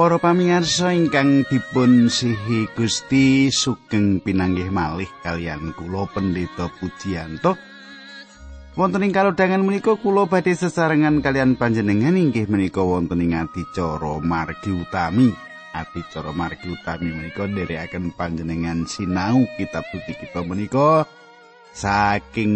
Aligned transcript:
Para 0.00 0.16
pamirsa 0.16 0.96
ingkang 0.96 1.44
dipun 1.44 2.08
sihi 2.08 2.64
Gusti 2.72 3.52
sugeng 3.52 4.24
pinanggih 4.24 4.72
malih 4.72 5.04
kalian 5.20 5.76
kula 5.76 6.08
Pendeta 6.08 6.72
Pujiyanto. 6.72 7.52
Wonten 8.80 9.04
ing 9.04 9.12
kalodhangan 9.12 9.60
menika 9.60 10.00
kula 10.00 10.24
badhe 10.24 10.56
sesarengan 10.56 11.20
kalian 11.20 11.52
panjenengan 11.60 12.16
inggih 12.16 12.48
menika 12.48 12.80
wonten 12.80 13.20
ing 13.20 13.36
adicara 13.36 14.16
margi 14.24 14.72
utami. 14.72 15.36
Adicara 15.76 16.32
margi 16.32 16.72
utami 16.72 17.12
menika 17.12 17.44
nderekaken 17.44 18.16
panjenengan 18.16 18.88
sinau 18.88 19.44
kitab 19.60 19.84
suci 19.92 20.16
kita 20.16 20.40
menika 20.48 21.04
saking 21.76 22.54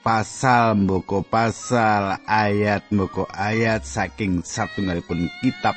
pasal 0.00 0.72
mboko 0.88 1.20
pasal 1.20 2.16
ayat 2.24 2.88
mboko 2.88 3.28
ayat 3.28 3.84
saking 3.84 4.40
satunggalipun 4.40 5.28
kitab 5.44 5.76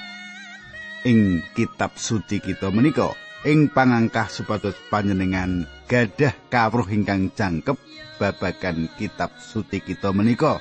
ing 1.08 1.44
kitab 1.56 1.96
suci 1.96 2.44
kita 2.44 2.72
menika. 2.74 3.14
Ing 3.48 3.72
pangangkah 3.72 4.28
supados 4.28 4.76
panjenengan 4.92 5.64
gadah 5.88 6.36
kawruh 6.52 6.88
ingkang 6.92 7.32
jangkep 7.32 7.80
babagan 8.20 8.92
kitab 9.00 9.32
suci 9.40 9.80
kita 9.80 10.12
menika. 10.12 10.60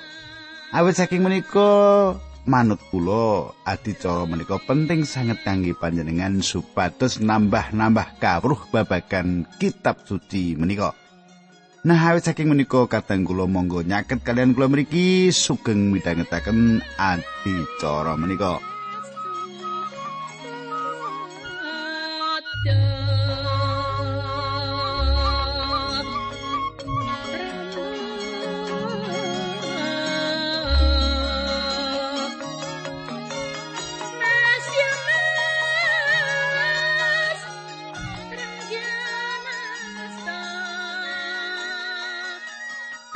Awit 0.70 0.95
saking 0.95 1.27
menika 1.27 2.14
manut 2.47 2.78
kula 2.95 3.50
adicara 3.67 4.25
menika 4.30 4.62
penting 4.62 5.03
sangat 5.03 5.42
kangge 5.42 5.75
panjenengan 5.75 6.39
supados 6.39 7.19
nambah-nambah 7.19 8.23
kawruh 8.23 8.62
babagan 8.70 9.42
kitab 9.58 9.98
suci 10.06 10.55
menika. 10.55 10.95
Nah, 11.83 11.98
awit 11.98 12.30
saking 12.30 12.47
menika 12.47 12.86
kadang 12.86 13.27
kula 13.27 13.50
monggo 13.50 13.83
nyaket 13.83 14.23
kalian 14.23 14.55
kula 14.55 14.70
mriki 14.70 15.34
sugeng 15.34 15.91
midhangetaken 15.91 16.78
adicara 16.95 18.14
menika. 18.14 18.67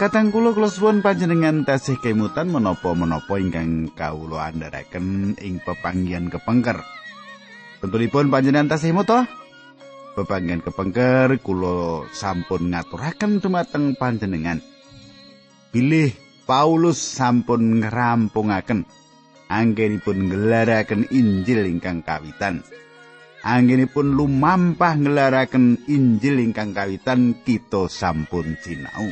Kadang 0.02 0.34
kula 0.34 0.50
kula 0.50 0.66
suwun 0.66 0.98
panjenengan 0.98 1.62
tasih 1.62 1.94
kemutan 2.02 2.50
menapa-menapa 2.50 3.38
ingkang 3.38 3.86
kawula 3.94 4.50
andharaken 4.50 5.38
ing 5.38 5.62
pepanggihan 5.62 6.26
kepengker. 6.26 6.82
Tentunipun 7.78 8.26
panjenengan 8.26 8.74
tasih 8.74 8.90
muta? 8.90 9.41
Pepanggihan 10.12 10.60
kepengker 10.60 11.40
kula 11.40 12.04
sampun 12.12 12.68
ngaturaken 12.68 13.40
dumateng 13.40 13.96
panjenengan. 13.96 14.60
Bilih 15.72 16.12
Paulus 16.44 17.00
sampun 17.00 17.80
ngrampungaken 17.80 18.84
anggenipun 19.48 20.28
ngelaraken 20.28 21.08
Injil 21.08 21.64
ingkang 21.64 22.04
kawitan. 22.04 22.60
Anggenipun 23.40 24.12
lumampah 24.12 25.00
ngelaraken 25.00 25.80
Injil 25.88 26.44
ingkang 26.44 26.76
kawitan 26.76 27.40
kita 27.40 27.88
sampun 27.88 28.60
sinau. 28.60 29.08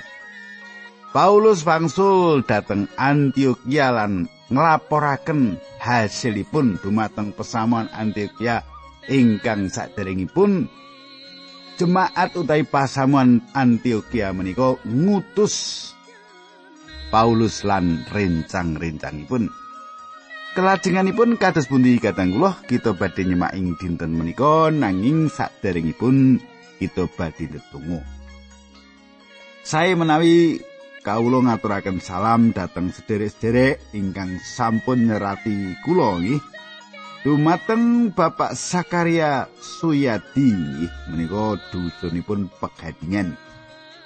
Paulus 1.16 1.65
wangsul 1.65 2.44
dhateng 2.44 2.93
Antioquia 3.00 3.89
lan 3.89 4.28
nglaporaken 4.53 5.56
hasilipun 5.81 6.77
dumateng 6.78 7.33
pesamuan 7.33 7.89
Antioquia 7.91 8.62
ingkang 9.09 9.72
saderengipun 9.72 10.69
jemaat 11.81 12.37
utawi 12.37 12.69
pasamuan 12.69 13.41
Antioquia 13.57 14.37
menika 14.37 14.77
ngutus 14.85 15.89
Paulus 17.09 17.65
lan 17.65 18.05
rencang-rencangipun. 18.13 19.49
Kelajenganipun 20.53 21.41
kados 21.41 21.67
pundi 21.73 21.97
katang 21.97 22.37
kula 22.37 22.61
kita 22.69 22.93
badhe 22.93 23.25
nyemak 23.25 23.57
ing 23.57 23.81
dinten 23.81 24.13
menika 24.13 24.69
nanging 24.69 25.33
saderengipun 25.33 26.37
kita 26.77 27.09
badhe 27.17 27.49
ndedonga. 27.49 28.05
Saya 29.65 29.97
menawi 29.97 30.61
kawula 31.01 31.49
ngaturaken 31.49 31.99
salam 32.05 32.53
dhateng 32.53 32.93
sederek-sederek 32.93 33.81
ingkang 33.97 34.37
sampun 34.45 35.09
nyerati 35.09 35.81
kula 35.81 36.21
nggih. 36.21 36.59
Dumateng 37.21 38.17
Bapak 38.17 38.57
Sakaria 38.57 39.45
Suyadi 39.61 40.57
menika 41.13 41.61
dusunipun 41.69 42.49
pegadingan. 42.57 43.37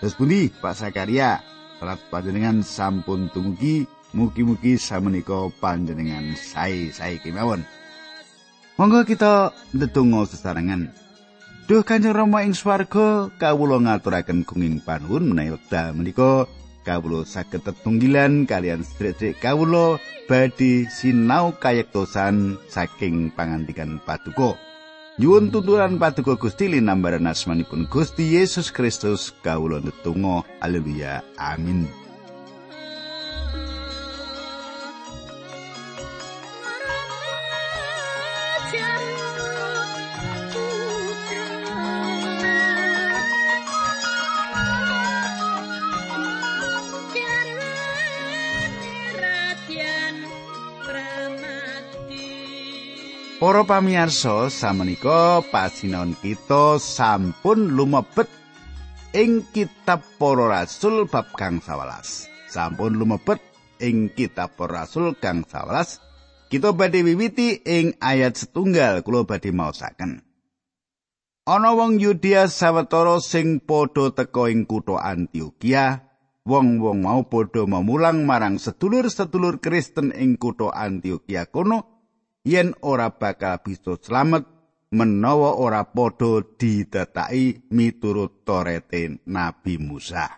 Terus 0.03 0.19
pundi 0.19 0.51
Pak 0.51 0.75
Sakaria? 0.75 1.39
Salat 1.79 2.03
panjenengan 2.11 2.67
sampun 2.67 3.31
tumugi 3.31 3.87
mugi-mugi 4.19 4.75
samenika 4.83 5.47
panjenengan 5.63 6.35
sae-sae 6.35 7.23
kemawon. 7.23 7.63
Monggo 8.83 9.07
kita 9.07 9.55
ndedonga 9.71 10.27
sesarengan. 10.27 10.91
Duh 11.71 11.87
Kanjeng 11.87 12.19
Rama 12.19 12.43
ing 12.43 12.59
swarga 12.59 13.31
kawula 13.39 13.79
ngaturaken 13.79 14.43
gunging 14.43 14.83
panuwun 14.83 15.31
menawi 15.31 15.55
wekdal 15.55 15.95
menika 15.95 16.51
kawula 16.85 17.25
saged 17.25 17.65
tetunggilan 17.65 18.45
kalian 18.45 18.85
sedherek 18.85 19.41
kawula 19.41 19.97
badhe 20.29 20.85
sinau 20.93 21.57
kayektosan 21.57 22.61
saking 22.69 23.33
pangandikan 23.33 23.97
paduka. 24.05 24.61
Nyuwun 25.17 25.49
tuturan 25.49 25.97
paduka 25.97 26.37
Gusti 26.37 26.69
linambaran 26.69 27.25
asmanipun 27.25 27.89
Gusti 27.89 28.37
Yesus 28.37 28.69
Kristus 28.69 29.33
kawula 29.41 29.81
netunggal 29.81 30.45
haleluya 30.61 31.25
amin. 31.41 32.04
Para 53.55 53.79
pamirsa, 53.79 54.51
samenika 54.51 55.39
pasinaon 55.47 56.19
kita 56.19 56.75
sampun 56.83 57.79
lumebet 57.79 58.27
ing 59.15 59.47
kitab 59.55 60.03
Para 60.19 60.51
Rasul 60.51 61.07
bab 61.07 61.31
kang 61.39 61.63
11. 61.63 62.51
Sampun 62.51 62.99
lumebet 62.99 63.39
ing 63.79 64.11
kitab 64.11 64.59
Para 64.59 64.83
Rasul 64.83 65.15
kang 65.23 65.47
11. 65.47 66.51
Kita 66.51 66.75
badhe 66.75 67.07
wiwiti 67.07 67.63
ing 67.63 67.95
ayat 68.03 68.35
setunggal 68.35 69.07
kula 69.07 69.23
badhe 69.23 69.55
maosaken. 69.55 70.27
Ana 71.47 71.79
wong 71.79 72.03
Yudea 72.03 72.51
sawetara 72.51 73.23
sing 73.23 73.63
padha 73.63 74.11
teka 74.19 74.51
ing 74.51 74.67
kutha 74.67 74.99
Antioquia, 74.99 76.03
wong-wong 76.43 77.07
mau 77.07 77.23
padha 77.31 77.71
memulang 77.71 78.27
marang 78.27 78.59
sedulur-sedulur 78.59 79.63
Kristen 79.63 80.11
ing 80.11 80.43
kutha 80.43 80.75
Antioquia 80.75 81.47
kono 81.47 81.94
yen 82.45 82.77
ora 82.85 83.09
bakal 83.17 83.65
bisa 83.65 83.97
slamet 83.97 84.45
menawa 84.95 85.57
ora 85.59 85.83
padha 85.89 86.45
didetaki 86.45 87.73
miturut 87.73 88.47
torete 88.47 89.25
Nabi 89.27 89.81
Musa. 89.81 90.29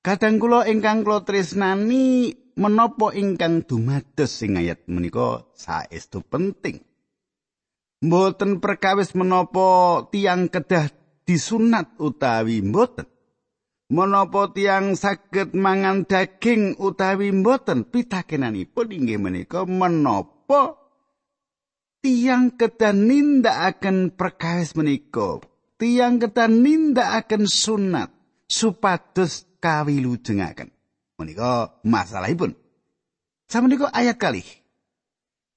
Kadang 0.00 0.40
kula 0.40 0.64
ingkang 0.70 1.04
kula 1.04 1.26
tresnani 1.26 2.32
menapa 2.56 3.12
ingkang 3.12 3.66
dumados 3.66 4.30
sing 4.32 4.56
ayat 4.56 4.84
menika 4.88 5.44
saestu 5.52 6.24
penting. 6.24 6.80
Mboten 8.00 8.64
perkawis 8.64 9.12
menapa 9.12 10.08
tiang 10.08 10.48
kedah 10.48 10.88
disunat 11.28 12.00
utawi 12.00 12.64
mboten. 12.64 13.04
Menapa 13.92 14.56
tiang 14.56 14.96
saged 14.96 15.52
mangan 15.52 16.08
daging 16.08 16.80
utawi 16.80 17.28
mboten 17.28 17.84
pitakenanipun 17.84 18.88
inggih 18.88 19.20
menika 19.20 19.68
menapa 19.68 20.79
tiang 22.00 22.56
kedan 22.56 23.08
nindakaken 23.08 24.12
perkawis 24.16 24.76
menika. 24.76 25.40
Tiang 25.80 26.20
kedan 26.20 26.60
nindakaken 26.60 27.48
sunat 27.48 28.12
supados 28.48 29.48
kawilujengaken. 29.60 30.72
Menika 31.16 31.80
masalahipun. 31.84 32.56
Samenika 33.48 33.92
ayat 33.92 34.16
kali 34.16 34.44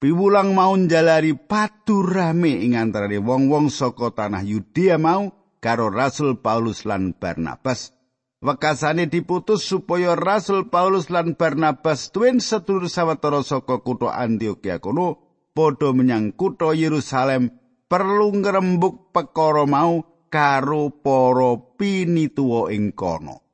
piwulang 0.04 0.51
mau 0.51 0.75
njalari 0.75 1.31
padu 1.31 2.04
rame 2.04 2.60
ing 2.60 2.75
antarané 2.75 3.24
wong-wong 3.24 3.72
saka 3.72 4.12
tanah 4.12 4.44
Yudea 4.44 5.00
mau 5.00 5.31
karo 5.63 5.88
Rasul 5.88 6.44
Paulus 6.44 6.84
lan 6.84 7.16
Barnabas. 7.16 7.96
Wekasane 8.44 9.07
diputus 9.07 9.63
supaya 9.63 10.19
Rasul 10.19 10.68
Paulus 10.68 11.07
lan 11.07 11.39
Barnabas 11.39 12.12
tuwin 12.12 12.44
sedulur 12.44 12.92
sawetara 12.92 13.39
saka 13.39 13.80
kutha 13.80 14.12
Antioquia 14.19 14.84
kono 14.84 15.23
padha 15.54 15.94
menyang 15.94 16.34
kutha 16.34 16.74
Yerusalem 16.74 17.54
perlu 17.86 18.34
ngrembug 18.42 19.14
perkara 19.14 19.70
mau 19.70 20.02
karo 20.28 20.90
para 20.90 21.78
pinituwa 21.78 22.74
ing 22.74 22.92
kono. 22.98 23.46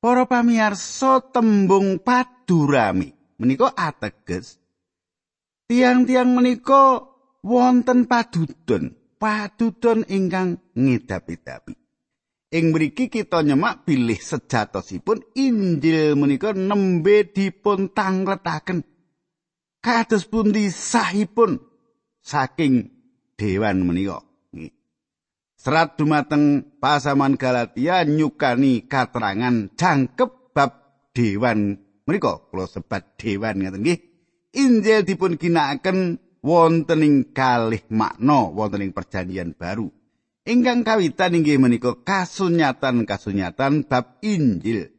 Para 0.00 0.24
pamirsa 0.24 1.20
tembung 1.32 2.00
padurami 2.00 3.12
menika 3.40 3.72
ateges 3.72 4.60
tiang-tiang 5.68 6.28
menika 6.36 7.00
wonten 7.40 8.04
padudon, 8.04 9.16
padudon 9.16 10.04
ingkang 10.08 10.60
ngedapi-dapi. 10.76 11.74
Ing 12.54 12.70
mriki 12.70 13.10
kita 13.10 13.42
nyemak 13.42 13.82
bilih 13.82 14.20
sejatosipun 14.20 15.34
Injil 15.34 16.14
menika 16.14 16.54
nembe 16.54 17.26
dipun 17.26 17.90
tangletaken. 17.90 18.93
Kados 19.84 20.24
pundi 20.24 20.72
sahipun 20.72 21.60
saking 22.24 22.88
dewan 23.36 23.84
menika. 23.84 24.24
Serat 25.60 26.00
dumateng 26.00 26.64
pasaman 26.80 27.36
Galatia 27.36 28.00
nyukani 28.08 28.88
katerangan 28.88 29.68
jangkep 29.76 30.56
bab 30.56 30.72
dewan 31.12 31.76
menika 32.08 32.48
kula 32.48 32.64
sebat 32.64 33.20
dewan 33.20 33.60
ngaten 33.60 33.84
nggih. 33.84 34.00
Injil 34.56 35.04
dipun 35.04 35.36
ginakaken 35.36 36.16
wonten 36.40 37.04
ing 37.04 37.14
kalih 37.36 37.84
makna 37.92 38.56
wonten 38.56 38.88
ing 38.88 38.96
perjanjian 38.96 39.52
baru. 39.52 39.92
Ingkang 40.48 40.80
kawitan 40.80 41.36
inggih 41.36 41.60
menika 41.60 41.92
kasunyatan-kasunyatan 42.00 43.84
bab 43.84 44.16
Injil. 44.24 44.92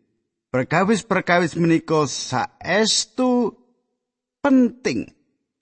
Perkawis-perkawis 0.56 1.60
menika 1.60 2.08
saestu 2.08 3.35
penting 4.46 5.10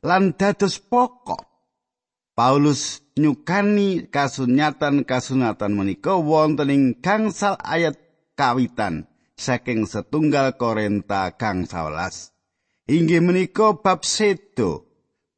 lan 0.03 0.35
dados 0.35 0.83
pokok 0.83 1.47
Paulus 2.35 3.00
nyukani 3.15 4.12
kasunyatan-kasunyatan 4.12 5.71
menika 5.71 6.19
wonten 6.19 6.68
ing 6.68 6.83
gangsal 7.00 7.56
ayat 7.63 7.95
kawitan 8.35 9.07
saking 9.39 9.88
setunggal 9.88 10.59
Korenta 10.59 11.31
kang 11.39 11.63
11. 11.63 12.91
Inggih 12.91 13.24
menika 13.24 13.80
bab 13.80 14.03
sedo. 14.03 14.91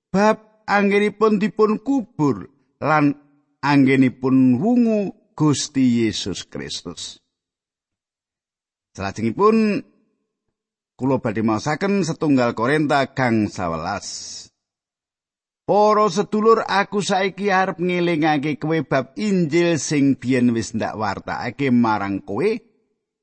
Bab 0.09 0.65
anggenipun 0.65 1.37
dipun 1.37 1.83
kubur 1.83 2.49
lan 2.81 3.13
anggenipun 3.61 4.57
wungu 4.57 5.13
Gusti 5.35 6.07
Yesus 6.07 6.47
Kristus. 6.47 7.19
Salajengipun 8.95 9.83
kula 10.95 11.19
badhe 11.19 11.43
maosaken 11.43 12.07
setunggal 12.07 12.55
Korenta 12.55 13.03
kang 13.11 13.51
11. 13.51 14.47
Para 15.65 16.07
sedulur 16.07 16.63
aku 16.63 17.03
saiki 17.03 17.51
arep 17.51 17.81
ngelingake 17.81 18.55
kowe 18.61 18.79
bab 18.85 19.11
Injil 19.19 19.75
sing 19.81 20.15
biyen 20.15 20.55
wis 20.55 20.71
ndak 20.71 20.95
wartakake 20.95 21.67
marang 21.73 22.23
kowe. 22.23 22.47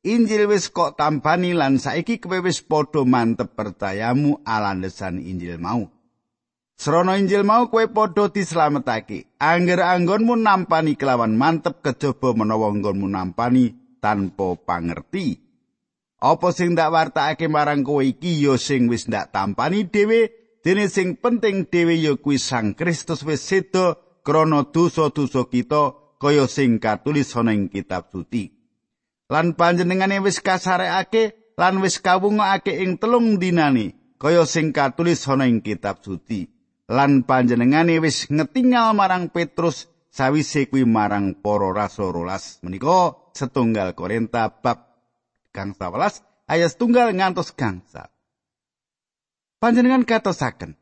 Injil 0.03 0.51
wis 0.51 0.69
kok 0.69 0.99
tampani 0.99 1.55
lan 1.55 1.79
saiki 1.79 2.19
kowe 2.21 2.43
wis 2.45 2.61
padha 2.61 3.07
mantep 3.07 3.55
percayamu 3.57 4.43
alandesan 4.45 5.23
Injil 5.23 5.57
mau. 5.63 5.87
Srana 6.77 7.15
Injil 7.15 7.47
mau 7.47 7.71
kowe 7.71 7.87
padha 7.87 8.27
dislametake. 8.29 9.39
Angger 9.39 9.81
anggonmu 9.87 10.35
nampani 10.35 10.99
kelawan 10.99 11.39
mantep 11.39 11.79
kejaba 11.79 12.35
menawa 12.35 12.75
anggonmu 12.75 13.07
nampani 13.07 13.97
tanpa 14.03 14.59
pangerti. 14.59 15.42
Apa 16.23 16.55
sing 16.55 16.79
ndak 16.79 16.95
wartakake 16.95 17.51
marang 17.51 17.83
kowe 17.83 17.99
iki 17.99 18.47
ya 18.47 18.55
sing 18.55 18.87
wis 18.87 19.11
ndak 19.11 19.35
tampani 19.35 19.91
dhewe 19.91 20.31
Dene 20.63 20.87
sing 20.87 21.19
penting 21.19 21.67
dhewe 21.67 21.99
ya 21.99 22.15
kuwi 22.15 22.39
Sang 22.39 22.79
Kristus 22.79 23.27
wis 23.27 23.43
seda 23.43 23.99
krana 24.23 24.63
dosa-dosa 24.71 25.51
kita 25.51 25.99
kaya 26.23 26.47
sing 26.47 26.79
katulis 26.79 27.35
ana 27.35 27.51
ing 27.51 27.67
kitab 27.67 28.15
suci. 28.15 28.55
Lan 29.27 29.59
panjenengane 29.59 30.23
wis 30.23 30.39
kasarekake 30.39 31.35
lan 31.59 31.83
wis 31.83 31.99
kawungake 31.99 32.79
ing 32.79 33.03
telung 33.03 33.43
dinane 33.43 34.15
kaya 34.23 34.47
sing 34.47 34.71
katulis 34.71 35.27
ana 35.27 35.51
ing 35.51 35.67
kitab 35.67 35.99
suci. 35.99 36.47
Lan 36.87 37.27
panjenengane 37.27 37.99
wis 37.99 38.31
ngetingal 38.31 38.95
marang 38.95 39.35
Petrus 39.35 39.91
sawise 40.15 40.71
kuwi 40.71 40.87
marang 40.87 41.43
para 41.43 41.75
rasul 41.75 42.15
rolas. 42.15 42.63
Menika 42.63 43.19
setunggal 43.35 43.99
Korinta 43.99 44.47
bab 44.63 44.92
kang 45.53 45.77
11 45.77 46.25
ayat 46.49 46.69
setunggal 46.75 47.13
ngantos 47.13 47.53
gangsal. 47.53 48.09
panjenengan 49.63 50.03
katosaken 50.03 50.75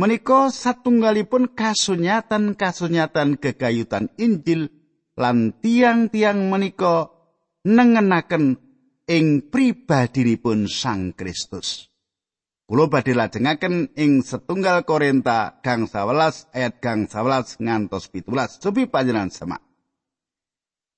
menika 0.00 0.48
satunggalipun 0.48 1.52
kasunyatan-kasunyatan 1.52 3.36
kegayutan 3.36 4.08
Injil 4.16 4.70
lan 5.16 5.56
tiang-tiang 5.58 6.52
menika 6.52 7.10
nengenaken 7.66 8.60
ing 9.08 9.48
pribadinipun 9.50 10.70
Sang 10.70 11.16
Kristus. 11.16 11.90
Kulo 12.66 12.90
badhe 12.90 13.14
lajengaken 13.14 13.94
ing 13.94 14.26
setunggal 14.26 14.82
Korinta 14.82 15.62
gang 15.62 15.86
11 15.86 16.50
ayat 16.50 16.82
gang 16.82 17.06
11 17.06 17.62
ngantos 17.62 18.10
17. 18.10 18.58
Supi 18.58 18.90
panjenengan 18.90 19.30
semak. 19.30 19.65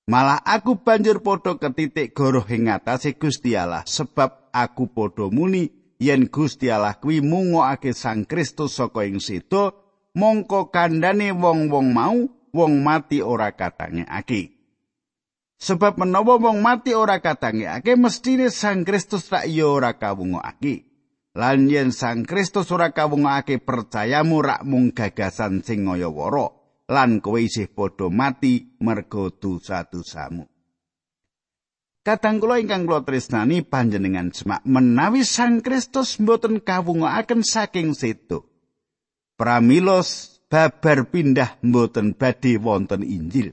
Malah 0.08 0.40
aku 0.40 0.80
banjur 0.80 1.20
padha 1.20 1.60
ketitik 1.60 2.16
goroh 2.16 2.48
ing 2.48 2.72
ngatasé 2.72 3.20
Gusti 3.20 3.52
Allah 3.52 3.84
sebab 3.84 4.48
aku 4.56 4.88
padha 4.88 5.28
muni 5.28 5.68
yen 6.00 6.32
Gusti 6.32 6.72
Allah 6.72 6.96
kuwi 6.96 7.20
mungokake 7.20 7.92
Sang 7.92 8.24
Kristus 8.24 8.80
saka 8.80 9.04
ing 9.04 9.20
situ 9.20 9.68
mongko 10.16 10.72
kandhane 10.72 11.36
wong-wong 11.36 11.92
mau 11.92 12.24
wong 12.56 12.80
mati 12.80 13.20
ora 13.20 13.52
katangekake. 13.52 14.56
Sebab 15.60 16.00
menawa 16.00 16.40
wong 16.40 16.64
mati 16.64 16.96
ora 16.96 17.20
katangekake 17.20 17.92
mestine 18.00 18.48
Sang 18.48 18.88
Kristus 18.88 19.28
rak 19.28 19.44
ya 19.44 19.68
ora 19.68 20.00
kawungokake. 20.00 20.88
Lan 21.36 21.68
yen 21.68 21.92
Sang 21.92 22.24
Kristus 22.24 22.72
ora 22.72 22.96
kawungokake 22.96 23.60
percayamu 23.60 24.40
rak 24.40 24.64
mung 24.64 24.88
gagasan 24.96 25.60
sing 25.60 25.84
ngaya-wara 25.84 26.57
lan 26.88 27.20
kowe 27.20 27.36
isih 27.36 27.68
padha 27.68 28.08
mati 28.08 28.74
mergo 28.80 29.28
dosa-dosamu 29.28 30.48
Kadang 32.08 32.40
kula 32.40 32.56
ingkang 32.56 32.88
kula 32.88 33.04
tresnani 33.04 33.60
panjenengan 33.60 34.32
semak 34.32 34.64
menawi 34.64 35.28
Sang 35.28 35.60
Kristus 35.60 36.16
mboten 36.16 36.64
kawungaken 36.64 37.44
saking 37.44 37.92
setu. 37.92 38.48
Pramilos 39.36 40.40
babar 40.48 41.04
pindah 41.12 41.60
mboten 41.60 42.16
badhe 42.16 42.56
wonten 42.56 43.04
Injil. 43.04 43.52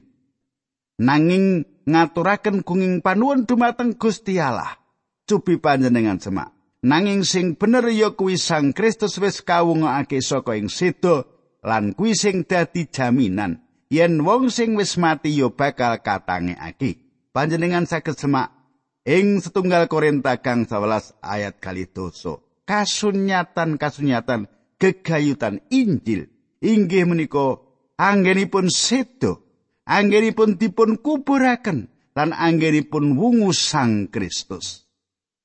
Nanging 0.96 1.68
ngaturaken 1.84 2.64
kunging 2.64 3.04
panuwun 3.04 3.44
dumateng 3.44 3.92
Gusti 4.00 4.40
Allah. 4.40 4.80
Cupi 5.28 5.60
panjenengan 5.60 6.16
semak. 6.16 6.56
Nanging 6.80 7.28
sing 7.28 7.60
bener 7.60 7.84
ya 7.92 8.16
kuwi 8.16 8.40
Sang 8.40 8.72
Kristus 8.72 9.20
wis 9.20 9.44
kawungake 9.44 10.24
saka 10.24 10.56
ing 10.56 10.72
sedo 10.72 11.35
lan 11.66 11.98
kuwi 11.98 12.14
sing 12.14 12.46
dadi 12.46 12.86
jaminan 12.86 13.58
yen 13.90 14.22
wong 14.22 14.54
sing 14.54 14.78
wis 14.78 14.94
mati 14.94 15.34
ya 15.34 15.50
bakal 15.50 15.98
katangekake. 15.98 17.02
panjenengan 17.34 17.84
saged 17.84 18.14
semak 18.14 18.54
ing 19.02 19.42
setunggal 19.42 19.90
Korinta 19.90 20.38
kang 20.38 20.64
11 20.64 21.18
ayat 21.20 21.58
kali 21.58 21.90
doso 21.90 22.62
kasunyatan 22.64 23.76
kasunyatan 23.76 24.46
gegayutan 24.78 25.60
Injil 25.68 26.30
inggih 26.62 27.04
menika 27.04 27.60
anggenipun 27.98 28.70
sedo 28.70 29.42
anggenipun 29.84 30.56
dipun 30.56 31.02
kuburaken 31.02 31.90
lan 32.16 32.30
anggenipun 32.32 33.18
wungu 33.18 33.50
Sang 33.52 34.08
Kristus 34.08 34.86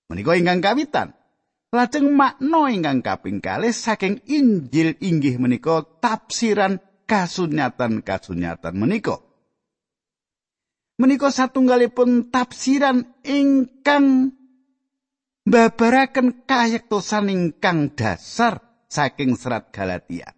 menika 0.07 0.37
ingkang 0.37 0.61
kawitan 0.61 1.17
lajeng 1.71 2.11
makna 2.11 2.67
ingkang 2.67 2.99
kaping 2.99 3.39
kalih 3.39 3.71
saking 3.71 4.19
Injil 4.27 4.99
inggih 4.99 5.39
menika 5.39 5.87
tafsiran 6.03 6.83
kasunyatan 7.07 8.03
kasunyatan 8.03 8.75
menika 8.75 9.23
menika 10.99 11.31
satunggalipun 11.31 12.29
tafsiran 12.29 13.07
ingkang 13.23 14.35
mbabaraken 15.47 16.45
kayektosan 16.45 17.31
ingkang 17.31 17.97
dasar 17.97 18.61
saking 18.91 19.39
serat 19.39 19.71
Galatia. 19.71 20.35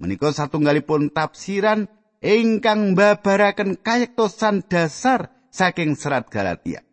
Menika 0.00 0.32
satunggalipun 0.32 1.12
tafsiran 1.12 1.86
ingkang 2.24 2.96
mbabaraken 2.96 3.78
kayektosan 3.78 4.64
dasar 4.66 5.30
saking 5.52 5.94
serat 5.94 6.32
Galatia. 6.32 6.87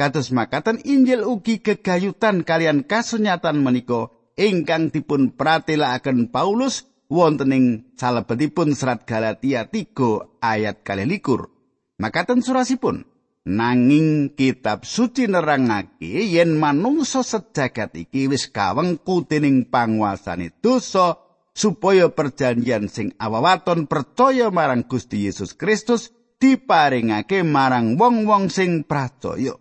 Kados 0.00 0.32
makaten 0.32 0.80
Injil 0.80 1.28
ugi 1.28 1.60
gegayutan 1.60 2.40
kalian 2.40 2.88
kasunyatan 2.88 3.60
menika 3.60 4.08
ingkang 4.32 4.88
dipun 4.88 5.36
pratelakaken 5.36 6.32
Paulus 6.32 6.88
wonten 7.12 7.52
ing 7.52 7.64
salebetipun 8.00 8.72
serat 8.72 9.04
Galatia 9.04 9.68
3 9.68 10.40
ayat 10.40 10.80
21. 10.88 12.00
Makaten 12.00 12.40
surasipun 12.40 13.04
nanging 13.44 14.32
kitab 14.40 14.88
suci 14.88 15.28
nerangake 15.28 16.32
yen 16.32 16.56
manungsa 16.56 17.20
sejagat 17.20 17.92
iki 17.92 18.24
wis 18.24 18.48
kawengku 18.48 19.28
dening 19.28 19.68
panguasane 19.68 20.48
dosa 20.64 21.20
supaya 21.52 22.08
perjanjian 22.08 22.88
sing 22.88 23.12
awawaton 23.20 23.84
percaya 23.84 24.48
marang 24.48 24.88
Gusti 24.88 25.28
Yesus 25.28 25.52
Kristus 25.52 26.08
diparingake 26.40 27.44
marang 27.44 28.00
wong-wong 28.00 28.48
sing 28.48 28.88
percaya. 28.88 29.60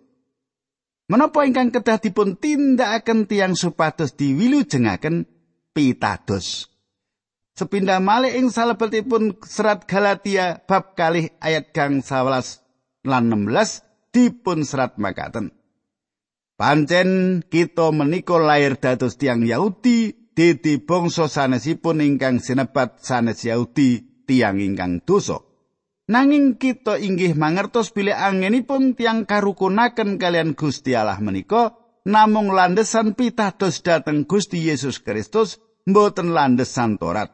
Menapa 1.10 1.42
ingkang 1.42 1.74
kedah 1.74 1.98
dipun 1.98 2.38
tindakaken 2.38 3.26
tiang 3.26 3.58
supados 3.58 4.14
diwilujengaken 4.14 5.26
pitados. 5.74 6.70
Sepindah 7.58 7.98
malih 7.98 8.38
ing 8.38 8.54
salebetipun 8.54 9.42
serat 9.42 9.90
Galatia 9.90 10.62
bab 10.70 10.94
kalih 10.94 11.34
ayat 11.42 11.74
gang 11.74 12.06
11 12.06 12.62
lan 13.10 13.26
16 13.26 14.14
dipun 14.14 14.62
serat 14.62 15.02
makaten. 15.02 15.50
Pancen 16.54 17.42
kita 17.42 17.90
menika 17.90 18.38
lair 18.38 18.78
dados 18.78 19.18
tiang 19.18 19.42
Yahudi 19.42 20.14
dadi 20.38 20.78
bangsa 20.78 21.26
sanesipun 21.26 22.06
ingkang 22.06 22.38
sinebat 22.38 23.02
sanes 23.02 23.42
Yahudi 23.42 24.24
tiang 24.30 24.62
ingkang 24.62 25.02
dosa. 25.02 25.49
Nanging 26.10 26.58
kita 26.58 26.98
inggih 26.98 27.38
mangertos 27.38 27.94
bilih 27.94 28.18
angenipun 28.18 28.98
tiang 28.98 29.30
karukunaken 29.30 30.18
kalian 30.18 30.58
Gusti 30.58 30.98
Allah 30.98 31.22
menika 31.22 31.78
namung 32.02 32.50
landesan 32.50 33.14
pitados 33.14 33.86
dhateng 33.86 34.26
Gusti 34.26 34.58
Yesus 34.58 35.06
Kristus 35.06 35.62
mboten 35.86 36.34
landesan 36.34 36.98
Torat. 36.98 37.30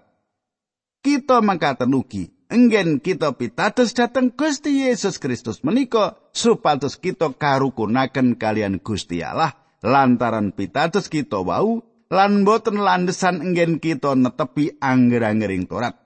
Kita 1.00 1.40
mangkaten 1.40 1.96
ugi 1.96 2.28
enggen 2.52 3.00
kita 3.00 3.40
pitados 3.40 3.96
dhateng 3.96 4.36
Gusti 4.36 4.84
Yesus 4.84 5.24
Kristus 5.24 5.64
menika 5.64 6.20
supados 6.36 7.00
kita 7.00 7.32
karukunaken 7.32 8.36
kalian 8.36 8.84
Gusti 8.84 9.24
Allah 9.24 9.56
lantaran 9.88 10.52
pitados 10.52 11.08
kita 11.08 11.40
wau 11.40 11.80
lan 12.12 12.44
boten 12.44 12.76
landesan 12.76 13.40
enggen 13.40 13.80
kita 13.80 14.20
netepi 14.20 14.84
angger-anggering 14.84 15.64
Torat. 15.64 16.05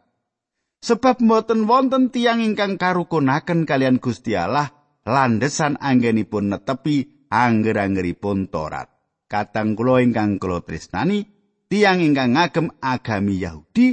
Sebab 0.79 1.19
boten 1.19 1.67
wonten 1.67 2.07
tiang 2.07 2.39
ingkang 2.39 2.79
karukunaken 2.79 3.67
kalian 3.67 3.99
Gusti 3.99 4.39
Allah 4.39 4.71
landesan 5.03 5.75
anggenipun 5.75 6.55
netepi 6.55 7.27
angger-anggeripun 7.27 8.47
Torat. 8.47 8.87
Katang 9.29 9.75
kula 9.75 10.01
ingkang 10.01 10.39
kula 10.39 10.63
tresnani, 10.63 11.27
tiang 11.67 11.99
ingkang 11.99 12.33
ngagem 12.33 12.71
agami 12.79 13.43
Yahudi 13.43 13.87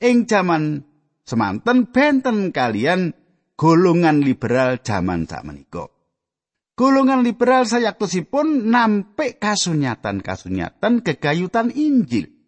ing 0.00 0.24
jaman 0.24 0.82
semanten 1.28 1.92
benten 1.92 2.50
kalian 2.50 3.14
golongan 3.54 4.24
liberal 4.24 4.80
jaman 4.80 5.28
sakmenika. 5.28 5.92
Golongan 6.74 7.20
liberal 7.20 7.68
sayaktosipun 7.68 8.72
nampik 8.72 9.36
kasunyatan-kasunyatan 9.36 11.04
kegayutan 11.04 11.68
Injil. 11.76 12.39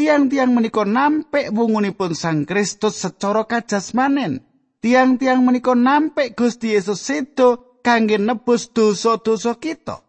Tiang-tiang 0.00 0.56
menika 0.56 0.88
nampik 0.88 1.52
wungunipun 1.52 2.16
Sang 2.16 2.48
Kristus 2.48 3.04
secara 3.04 3.44
kajasmanen. 3.44 4.40
Tiang-tiang 4.80 5.44
menika 5.44 5.76
nampik 5.76 6.40
Gusti 6.40 6.72
Yesus 6.72 7.04
sedo 7.04 7.76
kangge 7.84 8.16
nebus 8.16 8.72
dosa-dosa 8.72 9.60
kita. 9.60 10.00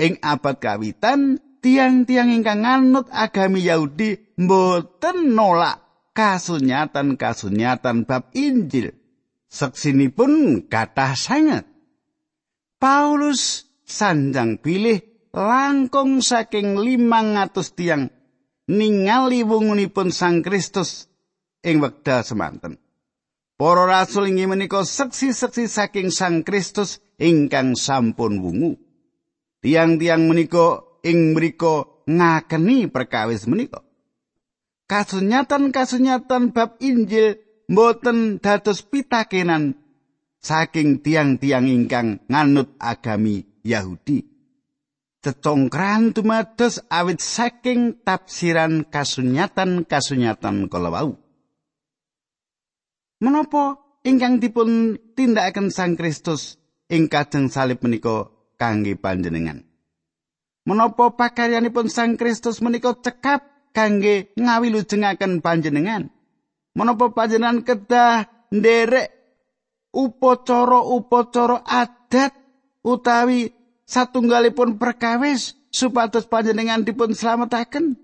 Ing 0.00 0.16
abad 0.24 0.56
kawitan, 0.56 1.36
tiang-tiang 1.60 2.32
ingkang 2.32 2.64
nganut 2.64 3.12
agami 3.12 3.68
Yahudi 3.68 4.16
mboten 4.40 5.36
nolak 5.36 5.84
kasunyatan-kasunyatan 6.16 8.08
bab 8.08 8.32
Injil. 8.32 8.96
Seksinipun 9.52 10.64
kathah 10.72 11.12
sanget. 11.12 11.68
Paulus 12.80 13.68
sanjang 13.84 14.56
pilih 14.56 15.04
langkung 15.36 16.24
saking 16.24 16.80
limang 16.80 17.36
atus 17.36 17.76
tiang 17.76 18.08
ningali 18.68 19.42
wungunipun 19.42 20.12
sang 20.12 20.44
Kristus 20.44 21.08
ing 21.64 21.80
wekdal 21.80 22.22
semanten. 22.22 22.76
Para 23.58 23.90
rasul 23.90 24.30
inggih 24.30 24.46
menika 24.46 24.86
seksi-seksi 24.86 25.66
saking 25.66 26.14
sang 26.14 26.46
Kristus 26.46 27.02
ingkang 27.18 27.74
sampun 27.74 28.38
wungu. 28.38 28.78
Tiang-tiang 29.58 30.30
menika 30.30 30.86
ing 31.02 31.34
mriku 31.34 32.06
ngakeni 32.06 32.86
perkawis 32.86 33.50
menika. 33.50 33.82
Kasunyatan-kasunyatan 34.86 36.54
bab 36.54 36.78
Injil 36.78 37.42
mboten 37.66 38.38
dados 38.38 38.86
pitakenan 38.86 39.74
saking 40.38 41.02
tiang-tiang 41.02 41.66
ingkang 41.66 42.22
nganut 42.30 42.78
agami 42.78 43.42
Yahudi. 43.66 44.37
Cecongkran 45.28 46.16
tumados 46.16 46.80
awit 46.88 47.20
saking 47.20 48.00
tafsiran 48.00 48.88
kasunyatan-kasunyatan 48.88 50.72
kalawau. 50.72 51.20
Menapa 53.20 53.76
ingkang 54.08 54.40
dipun 54.40 54.96
tindakaken 55.12 55.68
Sang 55.68 56.00
Kristus 56.00 56.56
ing 56.88 57.12
kajeng 57.12 57.52
salib 57.52 57.84
menika 57.84 58.32
kangge 58.56 58.96
panjenengan? 58.96 59.68
Menapa 60.64 61.12
pakaryanipun 61.12 61.92
Sang 61.92 62.16
Kristus 62.16 62.64
menika 62.64 62.96
cekap 62.96 63.44
kangge 63.76 64.32
ngawilujengaken 64.40 65.44
panjenengan? 65.44 66.08
Menapa 66.72 67.12
panjenengan 67.12 67.68
kedah 67.68 68.32
nderek 68.48 69.12
upacara-upacara 69.92 71.68
adat 71.68 72.32
utawi 72.80 73.57
satunggalipun 73.88 74.76
perkawis 74.76 75.56
supados 75.72 76.28
panjenengan 76.28 76.84
dipun 76.84 77.16
slametaken. 77.16 77.96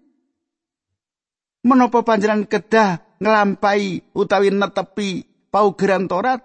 Menapa 1.64 2.04
panjenengan 2.04 2.48
kedah 2.48 2.90
nglampahi 3.20 4.16
utawi 4.16 4.52
netepi 4.52 5.24
paugeran 5.52 6.08
Torat 6.08 6.40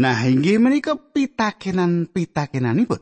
nah 0.00 0.18
inggih 0.24 0.58
menika 0.58 0.96
pitakenan-pitakenanipun. 0.96 3.00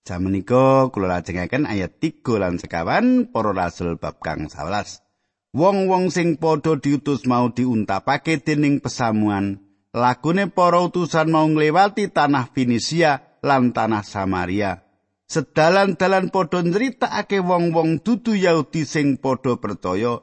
Jamenika 0.00 0.88
kula 0.88 1.20
lajengaken 1.20 1.68
ayat 1.68 2.00
3 2.00 2.24
lan 2.40 2.56
sekawan 2.56 3.28
para 3.28 3.52
rasul 3.52 4.00
bab 4.00 4.16
kang 4.22 4.48
11 4.48 5.04
Wong-wong 5.50 6.14
sing 6.14 6.38
padha 6.38 6.78
diutus 6.78 7.26
mau 7.26 7.50
diuntapake 7.50 8.38
dening 8.38 8.78
pesamuan. 8.78 9.58
Lagune 9.90 10.46
para 10.46 10.78
utusan 10.78 11.26
mau 11.26 11.42
ngliwati 11.42 12.06
tanah 12.06 12.54
Finisia 12.54 13.29
lan 13.44 13.72
tanah 13.72 14.04
Samaria. 14.04 14.84
Sedalan-dalan 15.30 16.34
padha 16.34 16.60
nyritakake 16.64 17.38
wong-wong 17.38 18.02
dudu 18.02 18.34
Yahudi 18.34 18.82
sing 18.82 19.20
padha 19.20 19.56
percaya 19.60 20.20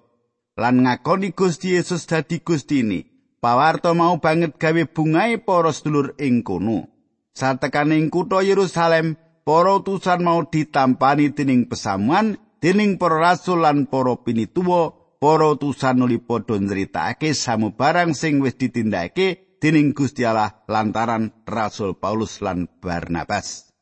lan 0.59 0.83
ngakoni 0.83 1.31
Gusti 1.31 1.77
Yesus 1.77 2.09
dadi 2.09 2.43
Gustine. 2.43 3.07
Pawarto 3.37 3.93
mau 3.93 4.17
banget 4.17 4.57
gawe 4.57 4.83
bungae 4.89 5.37
para 5.37 5.69
sedulur 5.69 6.17
ing 6.17 6.41
kono. 6.41 6.89
Satekane 7.37 8.01
ing 8.01 8.09
kutha 8.09 8.41
Yerusalem, 8.41 9.13
para 9.47 9.79
utusan 9.79 10.27
mau 10.27 10.43
ditampani 10.43 11.31
dening 11.31 11.71
pesamuan 11.71 12.35
dening 12.59 12.99
para 12.99 13.15
rasul 13.15 13.63
lan 13.63 13.87
para 13.87 14.19
pinituwa 14.19 14.91
para 15.23 15.55
utusan 15.55 16.03
nuli 16.03 16.19
padha 16.19 16.59
nyritakake 16.59 17.31
samubarang 17.31 18.11
sing 18.11 18.43
wis 18.43 18.59
ditindakake 18.59 19.46
dening 19.57 19.93
Gusti 19.93 20.23
Allah 20.23 20.63
lantaran 20.69 21.43
Rasul 21.45 21.97
Paulus 21.97 22.41
lan 22.41 22.69
Barnabas. 22.79 23.73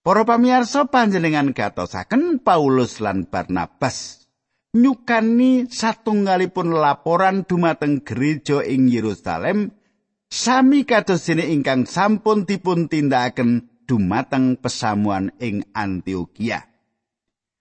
Para 0.00 0.24
pamirsa 0.24 0.88
panjenengan 0.88 1.52
gatosaken 1.52 2.40
Paulus 2.40 3.04
lan 3.04 3.28
Barnabas 3.28 4.20
nyukani 4.70 5.66
satunggalipun 5.66 6.70
laporan 6.78 7.42
dumateng 7.42 8.06
gereja 8.06 8.62
ing 8.62 8.86
Yerusalem 8.86 9.74
sami 10.30 10.86
kados 10.86 11.26
dene 11.26 11.50
ingkang 11.50 11.90
sampun 11.90 12.46
dipun 12.46 12.86
tindakaken 12.86 13.66
dumateng 13.90 14.54
pesamuan 14.62 15.34
ing 15.42 15.66
Antioquia. 15.74 16.70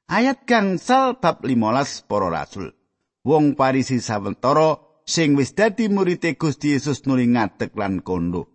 Ayat 0.09 0.45
gangsal 0.45 1.17
bab 1.21 1.41
15 1.45 2.05
para 2.09 2.27
rasul. 2.29 2.73
Wong 3.25 3.53
Parisi 3.53 4.01
sawetara 4.01 4.88
sing 5.09 5.33
wis 5.33 5.57
dadi 5.57 5.89
murite 5.89 6.37
Gusti 6.37 6.77
Yesus 6.77 7.09
nuli 7.09 7.25
ngadeg 7.25 7.73
lan 7.73 8.05
kondo. 8.05 8.45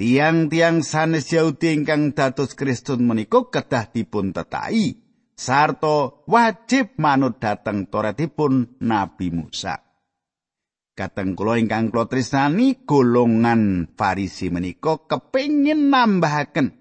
Tiang-tiang 0.00 0.80
sanes 0.80 1.28
Yahudi 1.28 1.76
ingkang 1.76 2.16
dados 2.16 2.56
Kristen 2.56 3.04
menika 3.04 3.52
kedah 3.52 3.92
dipun 3.92 4.32
tetai 4.32 4.96
sarta 5.36 6.24
wajib 6.24 6.96
manut 6.96 7.36
dhateng 7.36 7.92
Toratipun 7.92 8.80
Nabi 8.80 9.28
Musa. 9.28 9.76
Kateng 10.96 11.36
kula 11.36 11.60
ingkang 11.60 11.92
kula 11.92 12.08
tresnani 12.08 12.80
golongan 12.88 13.92
Farisi 13.92 14.48
menika 14.48 15.04
kepingin 15.04 15.92
nambahaken 15.92 16.72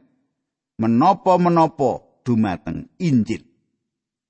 menapa-menapa 0.79 2.23
dumateng 2.23 2.87
Injil. 3.03 3.43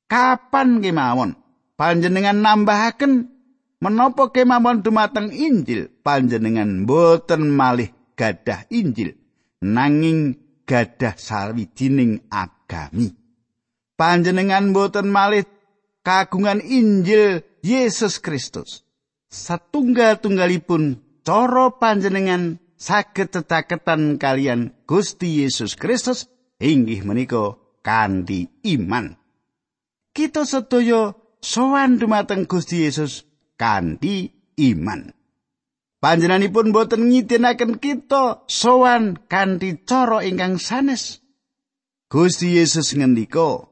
Kapan 0.09 0.81
kemawon 0.81 1.37
panjenengan 1.77 2.41
nambahaken 2.41 3.38
menapa 3.79 4.31
kemawon 4.31 4.83
dumateng 4.83 5.31
Injil 5.31 5.91
panjenengan 6.03 6.87
boten 6.87 7.51
malih 7.51 7.91
gadah 8.15 8.67
Injil 8.71 9.15
nanging 9.63 10.39
gadah 10.67 11.15
sawijining 11.15 12.27
agami 12.31 13.19
panjenengan 13.99 14.71
boten 14.71 15.11
malih 15.11 15.43
kagungan 16.07 16.63
Injil 16.63 17.43
Yesus 17.59 18.23
Kristus. 18.23 18.87
Satunggal-tunggalipun 19.29 21.03
cara 21.21 21.69
panjenengan 21.75 22.57
saged 22.79 23.35
cetaketan 23.35 24.15
kalian 24.17 24.73
Gusti 24.89 25.43
Yesus 25.43 25.75
Kristus 25.77 26.25
inggih 26.57 27.05
menika 27.05 27.59
kanthi 27.85 28.49
iman. 28.73 29.19
Kita 30.15 30.47
sedaya 30.49 31.13
sowan 31.43 32.01
dumateng 32.01 32.49
Gusti 32.49 32.81
Yesus 32.87 33.28
kanthi 33.59 34.31
iman. 34.55 35.11
Panjenenganipun 35.99 36.71
boten 36.71 37.11
ngidinaken 37.11 37.75
kita 37.83 38.47
sowan 38.47 39.19
kanthi 39.27 39.83
cara 39.83 40.23
ingkang 40.23 40.55
sanes. 40.55 41.19
Gusti 42.07 42.55
Yesus 42.55 42.95
ngendika, 42.95 43.69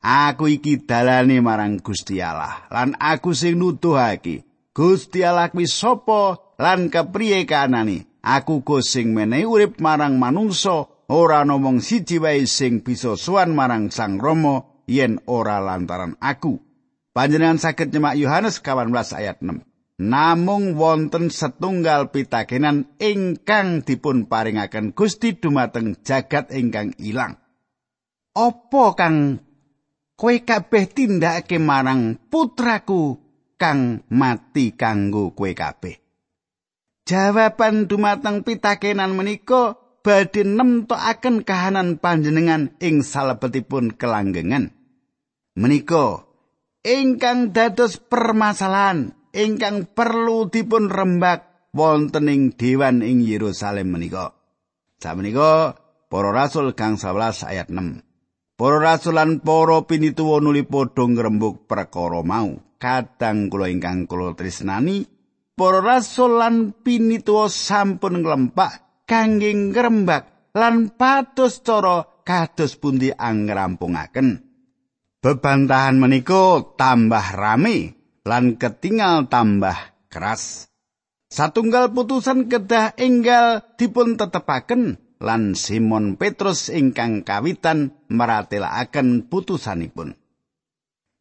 Aku 0.00 0.48
iki 0.48 0.80
dalane 0.80 1.44
marang 1.44 1.76
Gusti 1.84 2.24
Allah 2.24 2.64
lan 2.72 2.96
aku 2.96 3.36
sing 3.36 3.60
nuduhake 3.60 4.48
Gusti 4.72 5.20
Allah 5.20 5.52
kuwi 5.52 5.68
sapa 5.68 6.40
lan 6.56 6.88
kepriye 6.88 7.44
kanane 7.44 8.08
aku 8.24 8.64
go 8.64 8.80
sing 8.80 9.12
menehi 9.12 9.44
urip 9.44 9.76
marang 9.76 10.16
manungsa 10.16 10.88
ora 11.12 11.44
ngomong 11.44 11.84
siji 11.84 12.16
wae 12.16 12.48
sing 12.48 12.80
bisa 12.80 13.12
suwan 13.12 13.52
marang 13.52 13.92
Sang 13.92 14.16
Rama 14.16 14.64
yen 14.88 15.20
ora 15.28 15.60
lantaran 15.60 16.16
aku 16.16 16.69
Panjenengan 17.10 17.58
saged 17.58 17.90
nyemak 17.90 18.14
Yohanes 18.14 18.62
18 18.62 18.94
ayat 19.18 19.42
6 19.42 19.66
Namung 20.00 20.80
wonten 20.80 21.28
setunggal 21.28 22.08
pitakenan 22.08 22.88
ingkang 22.96 23.84
dipun 23.84 24.24
paringaken 24.24 24.96
Gusti 24.96 25.36
dumateng 25.36 25.92
jagat 26.00 26.48
ingkang 26.56 26.96
ilang. 26.96 27.36
Apa 28.32 28.96
kang 28.96 29.44
kowe 30.16 30.32
kabeh 30.32 30.88
tindakake 30.88 31.60
marang 31.60 32.16
putraku 32.32 33.20
kang 33.60 34.08
mati 34.08 34.72
kanggo 34.72 35.36
kowe 35.36 35.52
kabeh. 35.52 36.00
Jawaban 37.04 37.84
dumateng 37.84 38.40
pitakenan 38.40 39.12
menika 39.12 39.76
badhe 40.00 40.48
nemtokaken 40.48 41.44
kahanan 41.44 42.00
panjenengan 42.00 42.72
ing 42.80 43.04
salebetipun 43.04 44.00
kelanggengan. 44.00 44.72
Menika 45.60 46.29
ingkang 46.80 47.52
dados 47.52 48.00
permasalahan 48.00 49.12
ingkang 49.36 49.84
perlu 49.92 50.48
dipun 50.48 50.88
rembak 50.88 51.70
wonten 51.76 52.26
ing 52.26 52.42
dewan 52.56 53.04
ing 53.04 53.22
Yerusalem 53.22 53.92
menika. 53.94 54.34
Samenika 55.00 55.76
para 56.10 56.30
rasul 56.32 56.76
kang 56.76 57.00
11 57.00 57.46
ayat 57.46 57.68
6. 57.72 58.04
Para 58.60 58.76
rasul 58.76 59.16
lan 59.16 59.40
para 59.40 59.88
pinituwa 59.88 60.36
nuli 60.36 60.68
padha 60.68 61.08
ngrembug 61.08 61.64
perkara 61.64 62.20
mau. 62.20 62.60
Kadang 62.80 63.52
kula 63.52 63.68
ingkang 63.68 64.08
kula 64.08 64.32
tresnani, 64.32 65.04
para 65.52 65.84
rasul 65.84 66.40
lan 66.40 66.72
pinituwa 66.80 67.52
sampun 67.52 68.24
nglempak 68.24 69.04
kangge 69.04 69.52
ngrembak 69.52 70.52
lan 70.56 70.88
patus 70.96 71.60
cara 71.60 72.24
kados 72.24 72.80
pundi 72.80 73.12
angrampungaken. 73.12 74.49
Bebantahan 75.20 76.00
menika 76.00 76.64
tambah 76.80 77.36
rame 77.36 77.92
lan 78.24 78.56
ketinggal 78.56 79.28
tambah 79.28 79.76
keras. 80.08 80.72
Satunggal 81.28 81.92
putusan 81.92 82.48
kedah 82.48 82.96
enggal 82.96 83.60
dipun 83.76 84.16
tetepaken 84.16 84.96
lan 85.20 85.52
Simon 85.52 86.16
Petrus 86.16 86.72
ingkang 86.72 87.20
kawitan 87.20 87.92
maratelakaken 88.08 89.28
putusanipun. 89.28 90.16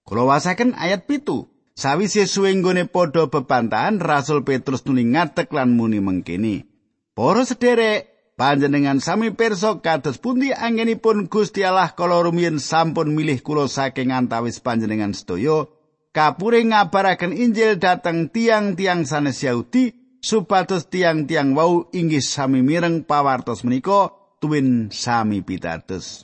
Kula 0.08 0.24
wasaken 0.26 0.80
ayat 0.80 1.04
pitu. 1.04 1.52
Sawise 1.76 2.24
suwe 2.24 2.56
nggone 2.56 2.88
padha 2.88 3.28
bebantahan 3.28 4.00
Rasul 4.00 4.48
Petrus 4.48 4.88
nuli 4.88 5.12
ngatek 5.12 5.52
lan 5.52 5.76
muni 5.76 6.00
mengkini. 6.00 6.64
Para 7.12 7.44
sederek, 7.44 8.09
panjenengan 8.39 9.04
sami 9.04 9.36
pirsa 9.36 9.84
kados 9.84 10.15
pundi 10.15 10.56
anggenipun 10.56 11.28
Gusti 11.28 11.67
Allah 11.67 11.91
kala 11.91 12.23
rumiyin 12.23 12.63
sampun 12.63 13.12
milih 13.12 13.43
kula 13.43 13.67
saking 13.67 14.15
antawis 14.15 14.63
panjenengan 14.63 15.12
sedaya 15.12 15.67
kapure 16.15 16.63
ngabaraken 16.63 17.36
Injil 17.36 17.75
dhateng 17.75 18.32
tiang-tiang 18.32 19.04
sanes 19.04 19.43
Yahudi 19.43 19.91
supados 20.23 20.88
tiang-tiang 20.88 21.52
wau 21.52 21.91
inggih 21.91 22.23
sami 22.23 22.63
mireng 22.63 23.04
pawartos 23.04 23.67
menika 23.67 24.15
tuwin 24.39 24.88
sami 24.88 25.43
pitados. 25.43 26.23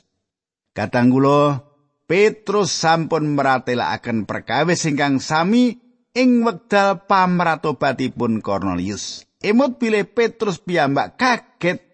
Kadang 0.72 1.12
kula 1.12 1.60
Petrus 2.06 2.72
sampun 2.72 3.36
meratelaken 3.36 4.24
perkawis 4.24 4.88
ingkang 4.88 5.20
sami 5.20 5.76
ing 6.16 6.46
wekdal 6.48 7.04
pamratobatipun 7.04 8.40
Cornelius. 8.40 9.28
Emut 9.42 9.76
bilih 9.76 10.08
Petrus 10.08 10.56
piyambak 10.62 11.20
kaget 11.20 11.85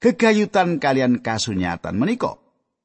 gegayutan 0.00 0.80
kalian 0.80 1.20
kasunyatan 1.20 1.94
menika. 1.94 2.40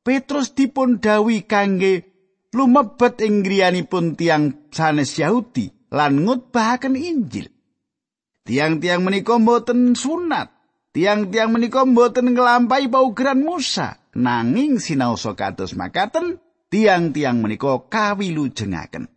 Petrus 0.05 0.53
dipun 0.53 1.01
dawi 1.01 1.49
kangge 1.49 2.05
lumebet 2.53 3.25
ing 3.25 3.41
griyanipun 3.41 4.13
tiang 4.13 4.69
sanes 4.69 5.17
Yahudi 5.17 5.89
lan 5.89 6.21
ngutbahaken 6.21 6.93
Injil. 6.93 7.49
Tiang-tiang 8.45 9.01
menika 9.01 9.41
mboten 9.41 9.97
sunat. 9.97 10.53
Tiang-tiang 10.93 11.49
menika 11.49 11.81
mboten 11.83 12.37
nglampahi 12.37 12.87
paugeran 12.87 13.41
Musa, 13.41 13.99
nanging 14.15 14.77
sinaosa 14.77 15.33
kados 15.33 15.73
makaten 15.73 16.39
tiang-tiang 16.69 17.41
menika 17.41 17.89
kawilujengaken. 17.89 19.14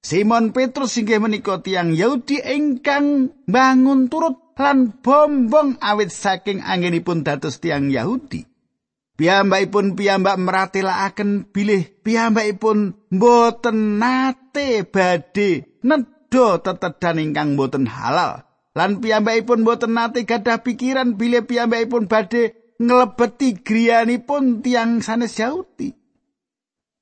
Simon 0.00 0.56
Petrus 0.56 0.96
inggih 0.96 1.20
menika 1.20 1.60
tiang 1.60 1.92
Yahudi 1.92 2.40
ingkang 2.40 3.36
bangun 3.44 4.08
turut 4.08 4.56
lan 4.56 4.96
bombong 5.04 5.76
awit 5.80 6.08
saking 6.08 6.64
anggenipun 6.64 7.20
dados 7.20 7.60
tiang 7.60 7.92
Yahudi. 7.92 8.48
Piyambakipun 9.20 10.00
piyambak 10.00 10.40
meratelaken 10.40 11.52
bilih 11.52 11.84
piyambakipun 12.00 12.96
mboten 13.12 14.00
nate 14.00 14.88
badhe 14.88 15.68
nedha 15.84 16.48
tetedan 16.64 17.20
ingkang 17.20 17.52
mboten 17.60 17.84
halal. 17.84 18.48
lan 18.74 19.02
piyambakipun 19.02 19.66
boten 19.66 19.92
nate 19.98 20.24
gadah 20.24 20.62
pikiran 20.62 21.18
bilih 21.18 21.44
piyambakipun 21.44 22.06
badhe 22.06 22.54
nglebeti 22.80 23.60
griyanipun 23.60 24.64
tiang 24.64 25.04
sanes 25.04 25.36
Yahudi. 25.36 25.99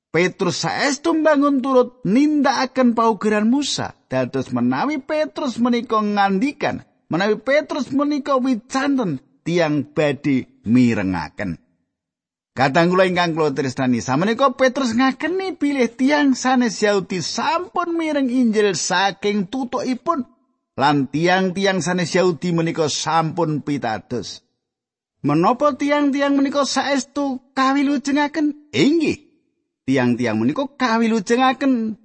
Petrus 0.09 0.65
saestu 0.65 1.13
bangun 1.21 1.61
turut 1.61 2.01
nindakaken 2.01 2.97
paugeran 2.97 3.45
Musa. 3.45 3.93
Dados 4.09 4.49
menawi 4.49 4.97
Petrus 4.97 5.61
menika 5.61 6.01
ngandikan, 6.01 6.81
menawi 7.13 7.37
Petrus 7.37 7.93
menika 7.93 8.41
wicanten 8.41 9.21
tiang 9.45 9.85
badhe 9.85 10.49
mirengaken. 10.65 11.61
Kadang 12.57 12.89
kula 12.89 13.05
ingkang 13.05 13.37
kula 13.37 13.53
tresnani, 13.53 14.01
sameneika 14.01 14.57
Petrus 14.57 14.97
ngakeni 14.97 15.53
bilih 15.53 15.93
tiang 15.93 16.33
sanes 16.33 16.81
Yahudi 16.81 17.21
sampun 17.21 17.93
mireng 17.93 18.33
Injil 18.33 18.73
saking 18.73 19.45
tutukipun 19.45 20.25
lan 20.73 21.05
tiang-tiang 21.05 21.85
sanes 21.85 22.17
Yahudi 22.17 22.49
menika 22.49 22.89
sampun 22.89 23.61
pitados. 23.61 24.41
Menapa 25.21 25.77
tiang-tiang 25.77 26.33
menika 26.33 26.65
saestu 26.65 27.37
kawilujengaken? 27.53 28.73
Inggih. 28.73 29.28
Tiang-tiang 29.89 30.37
menika 30.37 30.69
kawilujengaken 30.69 31.97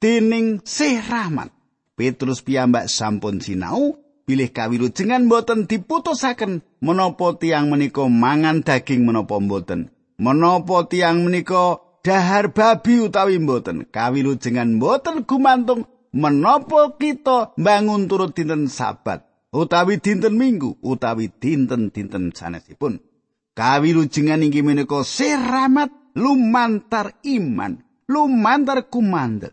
dening 0.00 0.64
Sih 0.64 0.96
Rahmat. 1.04 1.52
Petrus 1.92 2.40
piyambak 2.40 2.88
sampun 2.88 3.44
sinau 3.44 4.00
bilih 4.24 4.48
kawilujengan 4.48 5.28
boten 5.28 5.68
diputusaken 5.68 6.64
menapa 6.80 7.36
tiang 7.36 7.68
menika 7.68 8.08
mangan 8.08 8.64
daging 8.64 9.04
menapa 9.04 9.36
boten. 9.36 9.92
Menapa 10.16 10.88
tiang 10.88 11.28
menika 11.28 11.76
dahar 12.00 12.56
babi 12.56 13.04
utawi 13.04 13.36
boten. 13.36 13.84
Kawilujengan 13.84 14.80
boten 14.80 15.28
gumantung 15.28 15.84
menapa 16.16 16.96
kita 16.96 17.52
bangun 17.60 18.08
turut 18.08 18.32
dinten 18.32 18.72
sabat 18.72 19.28
utawi 19.52 20.00
dinten 20.00 20.40
minggu 20.40 20.80
utawi 20.80 21.28
dinten-dinten 21.28 22.32
sanesipun 22.32 23.04
kawilujengan 23.52 24.40
inggih 24.40 24.64
menika 24.64 25.04
seramat 25.04 25.92
lumantar 26.16 27.20
iman 27.28 27.76
lumantar 28.08 28.88
kumandhet 28.88 29.52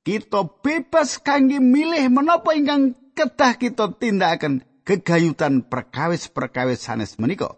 kita 0.00 0.48
bebas 0.64 1.22
kangge 1.22 1.62
milih 1.62 2.10
menapa 2.10 2.56
ingkang 2.58 2.98
kedah 3.14 3.54
kita 3.60 3.94
tindakaken 3.94 4.64
gegayutan 4.88 5.62
perkawis-perkawis 5.68 6.80
sanes 6.80 7.20
menika. 7.20 7.54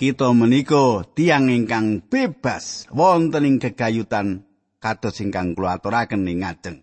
Kita 0.00 0.32
menika 0.32 1.04
tiang 1.12 1.52
ingkang 1.52 2.00
bebas 2.08 2.88
wonten 2.88 3.44
ing 3.44 3.56
gegayutan 3.60 4.48
kados 4.80 5.20
ingkang 5.20 5.52
kula 5.52 5.76
aturaken 5.76 6.24
ing 6.24 6.40
ngajeng. 6.40 6.80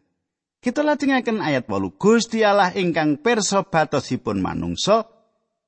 Kita 0.61 0.85
lajengaken 0.85 1.41
ayat 1.41 1.65
8. 1.65 1.97
Gusti 1.97 2.45
Allah 2.45 2.69
ingkang 2.77 3.17
pirsa 3.17 3.65
batosipun 3.65 4.37
manungsa 4.37 5.09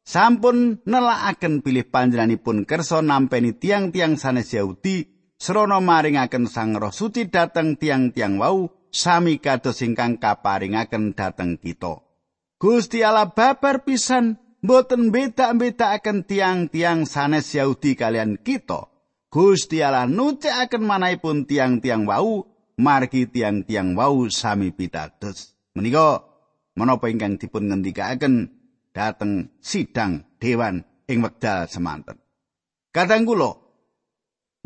sampun 0.09 0.81
nelakaken 0.89 1.61
pilih 1.61 1.85
panjenenganipun 1.85 2.65
kersa 2.65 3.05
nampeni 3.05 3.53
tiang-tiang 3.53 4.17
sanes 4.17 4.49
Yahudi 4.49 5.05
srana 5.37 5.77
maringaken 5.77 6.49
Sang 6.49 6.73
Roh 6.73 6.89
Suci 6.89 7.29
dhateng 7.29 7.77
tiang-tiang 7.77 8.41
wau 8.41 8.73
sami 8.89 9.37
kados 9.37 9.85
ingkang 9.85 10.17
kaparingaken 10.17 11.13
dhateng 11.13 11.61
kita. 11.61 12.01
Gusti 12.57 13.05
Allah 13.05 13.29
babar 13.29 13.85
pisan 13.85 14.41
boten 14.65 15.13
beda-bedakaken 15.13 16.25
tiang-tiang 16.25 17.05
sanes 17.05 17.53
Yahudi 17.53 17.93
kalian 17.93 18.41
kita. 18.41 18.89
Gusti 19.29 19.85
Allah 19.85 20.09
nucekaken 20.09 20.89
manahipun 20.89 21.45
tiang-tiang 21.45 22.09
wau 22.09 22.49
margi 22.81 23.29
tiang-tiang 23.29 23.93
wau 23.93 24.25
sami 24.33 24.73
pitados. 24.73 25.53
Menika 25.77 26.25
menapa 26.73 27.13
ingkang 27.13 27.37
dipun 27.37 27.69
ngendikaken 27.69 28.58
dhateng 28.99 29.47
sidang 29.63 30.27
dewan 30.43 30.83
ing 31.07 31.23
wekdal 31.23 31.71
semanten. 31.71 32.19
Kadang 32.91 33.23
kula 33.23 33.55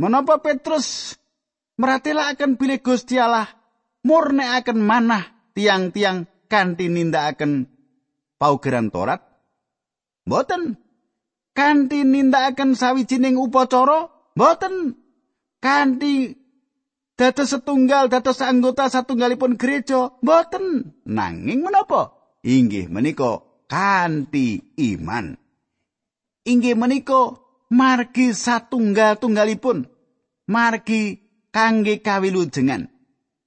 menapa 0.02 0.42
Petrus 0.42 1.14
meratelaken 1.78 2.58
bilih 2.58 2.82
Gusti 2.82 3.22
Allah 3.22 3.46
murnekaken 4.02 4.82
manah 4.82 5.54
tiang-tiang 5.54 6.26
kanthi 6.50 6.90
nindakaken 6.90 7.70
paugeran 8.42 8.90
Torat? 8.90 9.22
Mboten. 10.26 10.82
Kanthi 11.54 12.02
nindakaken 12.02 12.74
sawijining 12.74 13.38
upacara? 13.38 14.10
Mboten. 14.34 14.98
Kanthi 15.62 16.34
dados 17.14 17.54
setunggal 17.54 18.10
dados 18.10 18.42
anggota 18.42 18.90
satunggalipun 18.90 19.62
gereja? 19.62 20.10
Mboten. 20.26 20.98
Nanging 21.06 21.62
menapa? 21.62 22.18
Inggih 22.42 22.90
menika 22.90 23.53
kanthi 23.74 24.62
iman. 24.78 25.34
Inggih 26.46 26.78
menika 26.78 27.42
margi 27.74 28.30
satunggal-tunggalipun. 28.38 29.90
Margi 30.46 31.18
kangge 31.50 31.98
kawilujengan. 32.06 32.94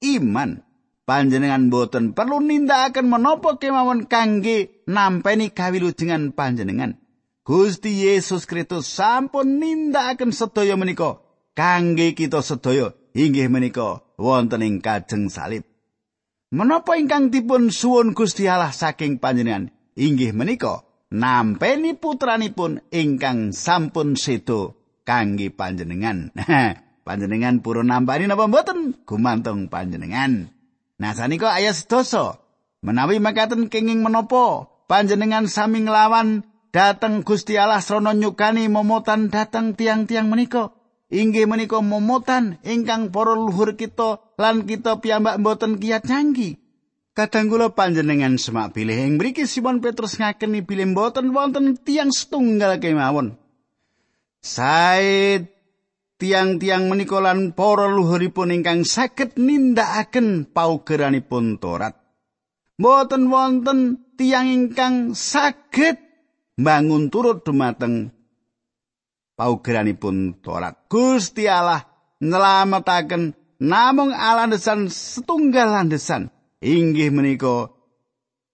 Iman. 0.03 0.67
panjenengan 1.07 1.71
boten 1.71 2.19
perlu 2.19 2.43
nindakaken 2.43 3.07
menapa 3.07 3.63
kemawon 3.63 4.11
kangge 4.11 4.83
nampeni 4.91 5.55
kawilujengan 5.55 6.35
panjenengan. 6.35 6.99
Gusti 7.47 8.11
Yesus 8.11 8.43
Kristus 8.43 8.91
sampun 8.91 9.63
nindakaken 9.63 10.35
sedaya 10.35 10.75
menika 10.75 11.23
kangge 11.55 12.19
kita 12.19 12.43
sedaya 12.43 12.91
inggih 13.15 13.47
menika 13.47 14.03
wonten 14.19 14.67
ing 14.67 14.83
kajeng 14.83 15.31
salib. 15.31 15.63
Menapa 16.51 16.99
ingkang 16.99 17.31
dipun 17.31 17.71
suwun 17.71 18.11
Gusti 18.11 18.51
Allah 18.51 18.75
saking 18.75 19.23
panjenengan 19.23 19.76
inggih 19.97 20.37
menika 20.37 20.85
nampeni 21.11 21.97
putranipun 21.97 22.85
ingkang 22.93 23.57
sampun 23.57 24.15
sedo 24.15 24.77
kangge 25.09 25.49
panjenengan. 25.51 26.31
panjenengan 27.07 27.63
purun 27.63 27.89
nampani 27.89 28.27
napa 28.27 28.51
mboten 28.51 28.99
gumantung 29.07 29.73
panjenengan. 29.73 30.53
Nah 31.01 31.13
sanika 31.17 31.57
ayat 31.57 31.79
sedoso. 31.79 32.43
Menawi 32.85 33.19
makaten 33.19 33.73
kenging 33.73 34.05
menopo 34.05 34.69
panjenengan 34.87 35.51
sami 35.51 35.83
nglawan 35.83 36.47
dateng 36.71 37.25
Gusti 37.25 37.57
Allah 37.57 37.81
srana 37.81 38.13
nyukani 38.13 38.69
momotan 38.69 39.33
dateng 39.33 39.75
tiang-tiang 39.75 40.29
menika. 40.29 40.77
Inggih 41.07 41.47
menika 41.47 41.79
momotan 41.79 42.59
ingkang 42.67 43.15
para 43.15 43.39
luhur 43.39 43.79
kita 43.79 44.19
lan 44.37 44.67
kita 44.67 44.99
piyambak 44.99 45.39
mboten 45.39 45.79
kiyat 45.79 46.05
nyanggi. 46.05 46.66
Kadang 47.17 47.49
kula 47.49 47.73
panjenengan 47.73 48.37
semak 48.37 48.77
bilih 48.77 48.93
ing 48.93 49.17
mriki 49.17 49.49
Simon 49.49 49.81
Petrus 49.81 50.21
ngakeni 50.21 50.61
bilih 50.61 50.93
mboten 50.93 51.33
wonten 51.33 51.73
tiang 51.81 52.13
setunggal 52.13 52.77
kemawon. 52.77 53.41
Said 54.45 55.49
tiang-tiang 56.21 56.93
menika 56.93 57.17
lan 57.25 57.57
para 57.57 57.89
luhuripun 57.89 58.53
ingkang 58.53 58.85
saged 58.85 59.41
nindakaken 59.41 60.45
paugeranipun 60.53 61.57
Torat. 61.57 61.97
Mboten 62.77 63.33
wonten 63.33 63.97
tiang 64.21 64.53
ingkang 64.53 65.17
saged 65.17 65.97
bangun 66.61 67.09
turut 67.09 67.41
dumateng 67.49 68.13
paugeranipun 69.41 70.37
Torat. 70.45 70.85
Gusti 70.93 71.49
Allah 71.49 71.81
nyelametaken 72.21 73.33
namung 73.65 74.13
alandesan 74.13 74.93
setunggal 74.93 75.81
landesan 75.81 76.36
inggih 76.61 77.13
menika 77.13 77.73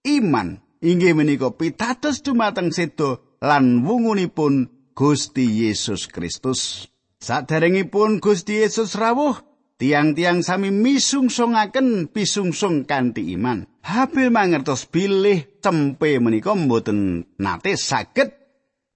iman 0.06 0.62
inggih 0.82 1.14
menika 1.14 1.54
pitados 1.54 2.20
dumateng 2.20 2.74
sedo 2.74 3.38
lan 3.38 3.86
wungunipun 3.86 4.68
Gusti 4.92 5.64
Yesus 5.64 6.10
Kristus. 6.10 6.90
Saderengipun 7.22 8.18
Gusti 8.18 8.60
Yesus 8.60 8.98
rawuh, 8.98 9.38
tiang-tiang 9.78 10.42
sami 10.42 10.74
misungsungaken 10.74 12.10
pisungsung 12.10 12.84
kanthi 12.84 13.38
iman. 13.38 13.64
Habil 13.82 14.28
mangertos 14.28 14.90
bilih 14.90 15.58
cempe 15.62 16.18
menika 16.18 16.52
mboten 16.54 17.30
nate 17.38 17.78
saged 17.78 18.34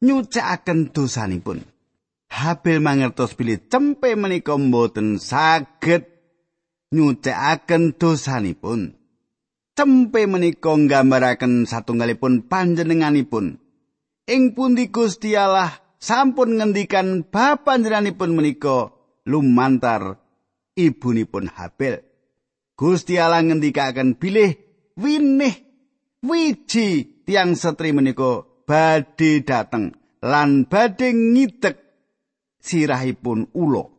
nyucakaken 0.03 0.91
dosanipun. 0.91 1.63
Habil 2.31 2.83
mangertos 2.83 3.39
bilih 3.39 3.63
cempe 3.71 4.19
menika 4.19 4.59
mboten 4.59 5.23
saged 5.23 6.07
nyucakaken 6.91 7.95
dosanipun. 7.95 8.96
Cempe 9.77 10.25
menika 10.25 10.73
nggambaraken 10.73 11.69
satunggalipun 11.69 12.49
panjenenganipun. 12.49 13.61
Ing 14.25 14.57
pundi 14.57 14.89
Gusti 14.89 15.37
Allah 15.37 15.69
sampun 16.01 16.57
ngendikan 16.57 17.29
bapanjenenganipun 17.29 18.33
menika 18.33 18.97
lumantar 19.29 20.17
ibunipun 20.81 21.53
Habel. 21.53 22.01
Gusti 22.73 23.21
Allah 23.21 23.45
ngendikaken 23.45 24.17
bilih 24.17 24.57
winih 24.97 25.53
wiji 26.25 27.21
tiang 27.29 27.53
setri 27.53 27.93
menika 27.93 28.49
badhe 28.65 29.45
dateng 29.45 29.93
lan 30.25 30.65
badhe 30.73 31.13
ngidek 31.13 31.77
sirahipun 32.65 33.53
ulo. 33.53 33.93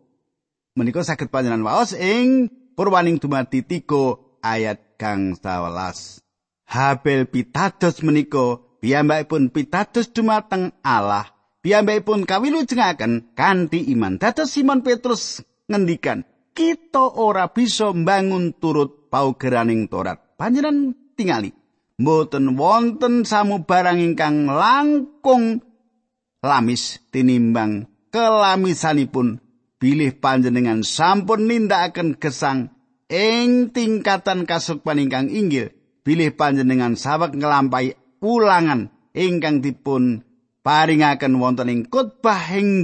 Menika 0.73 1.05
saged 1.05 1.29
panjenengan 1.29 1.69
waos 1.69 1.93
ing 1.93 2.49
purwaning 2.73 3.21
dumati 3.21 3.61
3 3.61 4.41
ayat 4.41 4.86
kang 4.97 5.37
11. 5.37 6.25
Habel 6.67 7.29
pitados 7.31 8.03
menika 8.03 8.59
piyambakipun 8.83 9.53
pitados 9.53 10.11
dumateng 10.11 10.75
Allah 10.83 11.37
pun 12.03 12.23
kawilujengaken 12.23 13.35
kanthi 13.35 13.91
iman. 13.91 14.15
Dados 14.15 14.55
Simon 14.55 14.83
Petrus 14.85 15.43
ngendikan, 15.67 16.23
kita 16.55 17.03
ora 17.19 17.51
bisa 17.51 17.91
mbangun 17.91 18.55
turut 18.55 19.11
paugeraning 19.11 19.91
Torat. 19.91 20.37
Panjenengan 20.39 20.95
tingali, 21.17 21.51
mboten 21.99 22.55
wonten 22.55 23.27
samubarang 23.27 23.99
ingkang 23.99 24.47
langkung 24.47 25.59
lamis 26.39 27.01
tinimbang 27.11 27.89
kelamisanipun 28.13 29.43
bilih 29.81 30.15
panjenengan 30.17 30.85
sampun 30.85 31.49
nindakaken 31.49 32.15
gesang 32.15 32.71
ing 33.07 33.71
tingkatan 33.71 34.43
kasukman 34.43 34.99
ingkang 35.07 35.31
inggil 35.31 35.71
bilih 36.03 36.35
panjenengan 36.35 36.95
sawek 36.99 37.35
ngelampai 37.35 37.95
ulangan 38.19 38.91
ingkang 39.15 39.63
dipun 39.63 40.27
paringaken 40.63 41.39
wonten 41.39 41.71
ing 41.71 41.81
khotbah 41.87 42.51
ing 42.55 42.83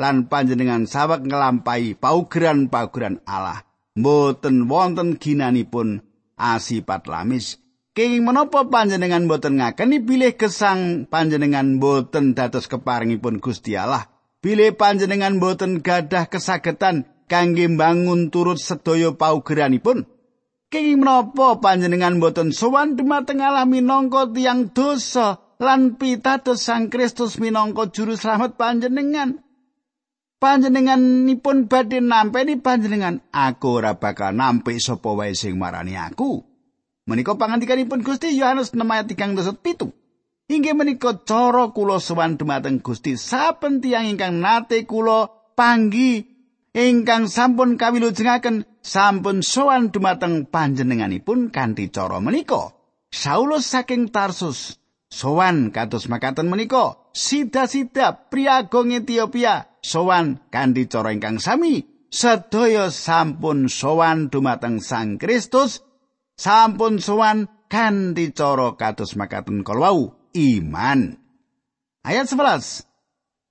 lan 0.00 0.32
panjenengan 0.32 0.88
sawek 0.88 1.28
nglampahi 1.28 1.92
paugeran-paugeran 2.00 3.20
Allah. 3.28 3.68
Mboten 3.92 4.64
wonten 4.64 5.20
ginanipun 5.20 6.00
asipat 6.40 7.04
lamis. 7.04 7.60
Kenging 7.92 8.24
menapa 8.24 8.64
panjenengan 8.64 9.28
boten 9.28 9.60
ngakeni 9.60 10.00
bilih 10.00 10.40
gesang 10.40 11.04
panjenengan 11.04 11.76
boten 11.76 12.32
dados 12.32 12.64
keparingipun 12.64 13.44
Gusti 13.44 13.76
Allah. 13.76 14.08
Bilih 14.40 14.72
panjenengan 14.72 15.36
boten 15.36 15.84
gadah 15.84 16.32
kesagetan 16.32 17.04
kangge 17.30 17.70
bangun 17.70 18.34
turut 18.34 18.58
sedaya 18.58 19.14
paugeranipun. 19.14 20.02
Kenging 20.70 21.02
menapa 21.02 21.62
panjenengan 21.62 22.18
boten 22.18 22.50
sowan 22.50 22.98
dumateng 22.98 23.42
Allah 23.42 23.66
minangka 23.66 24.26
tiyang 24.30 24.70
dosa 24.70 25.38
lan 25.58 25.98
pitados 25.98 26.62
Sang 26.62 26.90
Kristus 26.90 27.42
minangka 27.42 27.90
juru 27.90 28.14
slamet 28.14 28.54
panjenengan. 28.54 29.42
Panjenenganipun 30.40 31.68
badhe 31.68 32.00
nampeni 32.00 32.56
panjenengan, 32.56 33.20
aku 33.28 33.82
ora 33.82 34.00
bakal 34.00 34.32
nampi 34.32 34.80
sapa 34.80 35.12
wae 35.12 35.36
sing 35.36 35.60
marani 35.60 36.00
aku. 36.00 36.40
Menika 37.04 37.36
pangandikanipun 37.36 38.00
Gusti 38.00 38.32
Yohanes 38.38 38.72
6 38.72 38.78
ayat 38.78 39.10
37. 39.10 39.90
Inggih 40.50 40.74
menika 40.78 41.18
cara 41.26 41.74
kula 41.74 41.98
sowan 41.98 42.38
dumateng 42.38 42.78
Gusti 42.78 43.18
saben 43.18 43.82
tiyang 43.82 44.06
ingkang 44.06 44.38
nate 44.38 44.86
kula 44.86 45.28
panggi 45.58 46.29
ingkang 46.74 47.26
sampun 47.26 47.74
kawilujengaken 47.74 48.66
sampun 48.82 49.42
sowan 49.42 49.90
dumateng 49.90 50.46
panjenenganipun 50.46 51.50
kanthi 51.50 51.90
cara 51.90 52.22
menika. 52.22 52.74
Saulus 53.10 53.66
saking 53.66 54.14
Tarsus 54.14 54.78
sowan 55.10 55.74
kados 55.74 56.06
makaten 56.06 56.46
menika. 56.46 56.98
Sida-sida 57.10 58.30
priagong 58.30 58.94
Ethiopia 58.94 59.66
sowan 59.82 60.38
kanthi 60.50 60.86
cara 60.86 61.10
ingkang 61.10 61.42
sami. 61.42 61.86
Sedaya 62.10 62.90
sampun 62.90 63.70
sowan 63.70 64.34
dumateng 64.34 64.82
Sang 64.82 65.14
Kristus 65.14 65.82
sampun 66.34 66.98
sowan 66.98 67.46
kanthi 67.70 68.34
cara 68.34 68.74
kados 68.74 69.14
makaten 69.14 69.62
kalawau 69.62 70.18
iman. 70.34 71.14
Ayat 72.02 72.26
11 72.26 72.89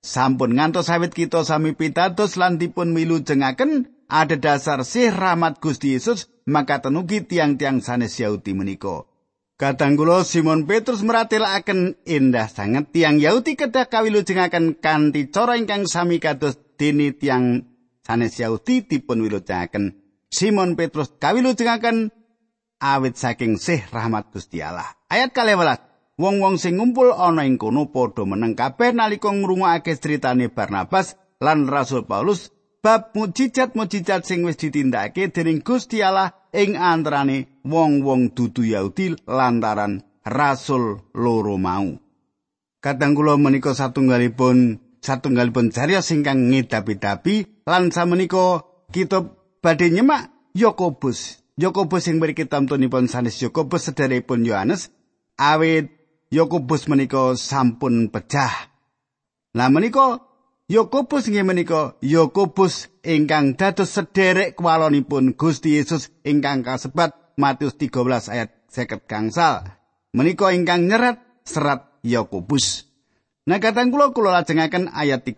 sampun 0.00 0.56
ngantos 0.56 0.88
sawit 0.88 1.12
kita 1.12 1.44
sami 1.44 1.76
pitados 1.76 2.40
lan 2.40 2.56
dipun 2.56 2.96
milu 2.96 3.20
jengaken 3.20 3.92
ada 4.10 4.58
sih 4.82 5.12
rahmat 5.12 5.62
Gusti 5.62 5.94
Yesus 5.94 6.32
makaten 6.48 6.98
ugi 6.98 7.22
tiang-tiang 7.22 7.78
sanes 7.78 8.18
Yahudi 8.18 8.58
menika 8.58 9.06
Kadangkula 9.60 10.24
Simon 10.24 10.64
Petrus 10.64 11.04
meratelaken 11.04 12.00
indah 12.08 12.48
sanget 12.48 12.96
tiang 12.96 13.20
Yahudi 13.20 13.60
kedah 13.60 13.92
kawilujengaken 13.92 14.80
kanthi 14.80 15.28
cara 15.28 15.60
ingkang 15.60 15.84
sami 15.84 16.16
kados 16.16 16.56
dene 16.80 17.12
tiang 17.12 17.68
sanes 18.00 18.40
Yahudi 18.40 18.88
dipun 18.88 19.20
wilujengaken. 19.20 20.00
Simon 20.32 20.80
Petrus 20.80 21.12
kawilujengaken 21.20 22.08
awit 22.80 23.20
saking 23.20 23.60
sih 23.60 23.84
rahmat 23.92 24.32
Gusti 24.32 24.64
Allah. 24.64 24.96
Ayat 25.12 25.36
12. 25.36 25.89
Wong-wong 26.20 26.60
sing 26.60 26.76
ngumpul 26.76 27.16
ana 27.16 27.48
ing 27.48 27.56
kono 27.56 27.88
padha 27.88 28.28
meneng 28.28 28.52
kabeh 28.52 28.92
nalika 28.92 29.32
ngrungokake 29.32 29.96
critane 29.96 30.52
Barnabas 30.52 31.16
lan 31.40 31.64
Rasul 31.64 32.04
Paulus 32.04 32.52
bab 32.84 33.16
mujizat-mujizat 33.16 34.28
sing 34.28 34.44
wis 34.44 34.60
ditindakake 34.60 35.32
dening 35.32 35.64
Gusti 35.64 36.04
Allah 36.04 36.36
ing 36.52 36.76
antarane 36.76 37.64
wong-wong 37.64 38.36
dudu 38.36 38.68
Yahudi 38.68 39.16
lantaran 39.24 40.04
rasul 40.28 41.00
loro 41.16 41.56
mau. 41.56 41.96
Kadang 42.84 43.16
kula 43.16 43.40
menika 43.40 43.72
satunggalipun 43.72 44.76
satunggalipun 45.00 45.72
cariyos 45.72 46.12
ingkang 46.12 46.52
ngedapi-dapi 46.52 47.64
lan 47.64 47.88
samenika 47.96 48.68
kita 48.92 49.24
badhe 49.64 49.88
nyemak 49.88 50.52
Yakobus. 50.52 51.40
Yakobus 51.56 52.08
sing 52.08 52.20
mriki 52.20 52.44
tamtunipun 52.44 53.08
sanes 53.08 53.40
Yakobus 53.40 53.88
sederekipun 53.88 54.44
Yohanes 54.44 54.92
awit 55.40 55.99
Yakobus 56.30 56.86
menika 56.86 57.34
sampun 57.34 58.06
pecah. 58.06 58.70
Lah 59.50 59.66
menika 59.66 60.22
Yakobus 60.70 61.26
inggih 61.26 61.42
menika 61.42 61.98
Yakobus 61.98 62.86
ingkang 63.02 63.58
dados 63.58 63.90
sederek 63.90 64.54
kwalonipun 64.54 65.34
Gusti 65.34 65.74
Yesus 65.74 66.14
ingkang 66.22 66.62
kasebat 66.62 67.34
Matius 67.34 67.74
13 67.74 68.30
ayat 68.30 68.54
50 68.70 69.10
gangsal. 69.10 69.74
Menika 70.14 70.54
ingkang 70.54 70.86
nyerat 70.86 71.18
serat 71.42 71.98
Yakobus. 72.06 72.86
Nah 73.50 73.58
katang 73.58 73.90
kula 73.90 74.14
kula 74.14 74.30
lajengaken 74.30 74.86
ayat 74.94 75.26
13. 75.26 75.34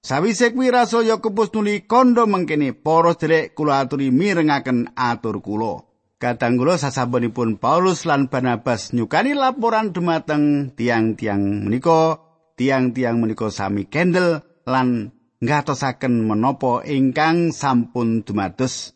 Sawise 0.00 0.56
kuwi 0.56 0.72
rasul 0.72 1.12
Yakobus 1.12 1.52
nuli 1.52 1.84
kondo 1.84 2.24
mengkene 2.24 2.72
para 2.72 3.12
sedherek 3.12 3.52
kula 3.52 3.84
aturi 3.84 4.08
mirengaken 4.08 4.96
atur 4.96 5.44
kula. 5.44 5.89
Kadang 6.20 6.60
kula 6.60 6.76
sasampunipun 6.76 7.56
Paulus 7.56 8.04
lan 8.04 8.28
Barnabas 8.28 8.92
nyukani 8.92 9.32
laporan 9.32 9.96
dumateng 9.96 10.68
tiang-tiang 10.76 11.64
menika. 11.64 12.20
Tiang-tiang 12.60 13.24
menika 13.24 13.48
sami 13.48 13.88
kendel 13.88 14.44
lan 14.68 15.16
ngatosaken 15.40 16.28
menapa 16.28 16.84
ingkang 16.84 17.56
sampun 17.56 18.20
dumados. 18.20 18.92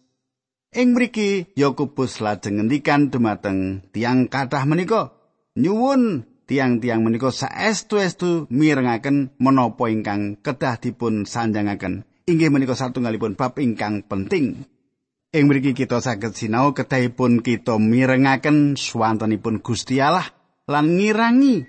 Ing 0.76 0.92
mriki 0.92 1.48
Yakobus 1.56 2.20
lajeng 2.20 2.60
ngendikan 2.60 3.08
dumateng 3.08 3.88
tiang 3.96 4.28
kathah 4.28 4.68
menika. 4.68 5.16
Nyuwun 5.56 6.28
tiang-tiang 6.44 7.00
menika 7.00 7.32
saestu-estu 7.32 8.52
mirengaken 8.52 9.32
menapa 9.40 9.88
ingkang 9.88 10.36
kedah 10.44 10.76
dipun 10.76 11.24
sanjangaken. 11.24 12.04
Inggih 12.28 12.52
menika 12.52 12.76
satunggalipun 12.76 13.32
bab 13.32 13.56
ingkang 13.56 14.04
penting 14.04 14.68
ing 15.34 15.50
mriki 15.50 15.74
kita 15.74 15.98
saged 15.98 16.38
sinau 16.38 16.70
kedahipun 16.70 17.42
kita 17.42 17.74
mirengaken 17.74 18.78
swantenipun 18.78 19.58
Gusti 19.58 19.98
Allah 19.98 20.30
lan 20.70 20.94
ngirangi 20.94 21.66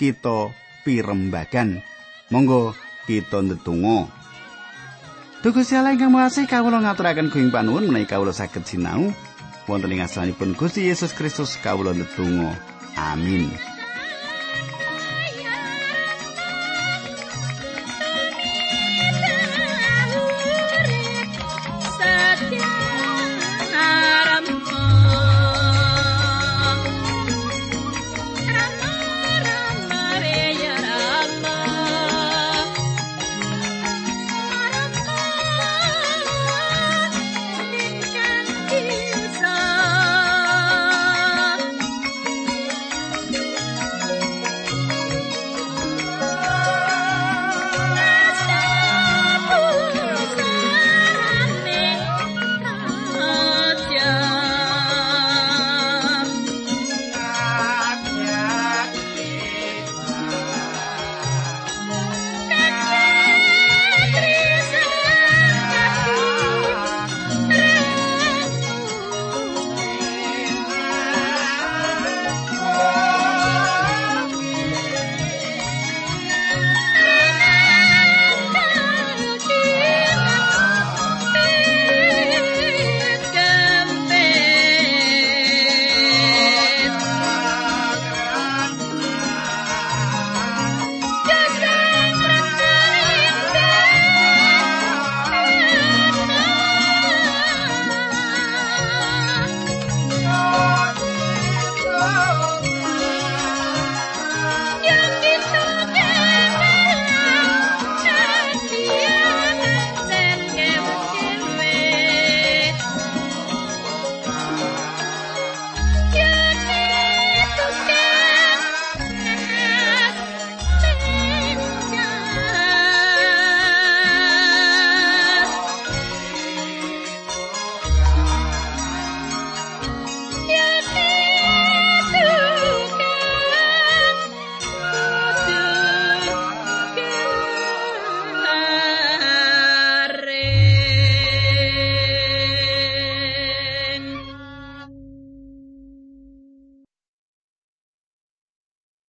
kita 0.00 0.48
pirembagan. 0.80 1.84
Monggo 2.32 2.72
kita 3.04 3.44
ndedonga. 3.44 4.08
Duh 5.44 5.52
Gusti 5.52 5.76
Allah 5.76 5.92
ingkang 5.92 6.08
Maha 6.08 6.32
kawula 6.48 6.80
ngaturaken 6.80 7.28
kuing 7.28 7.52
panuwun 7.52 7.92
menawi 7.92 8.08
kawula 8.08 8.32
saged 8.32 8.64
sinau 8.64 9.12
wonten 9.68 9.92
ing 9.92 10.00
asmanipun 10.00 10.56
Gusti 10.56 10.88
Yesus 10.88 11.12
Kristus 11.12 11.60
kawula 11.60 11.92
ndedonga. 11.92 12.56
Amin. 12.96 13.71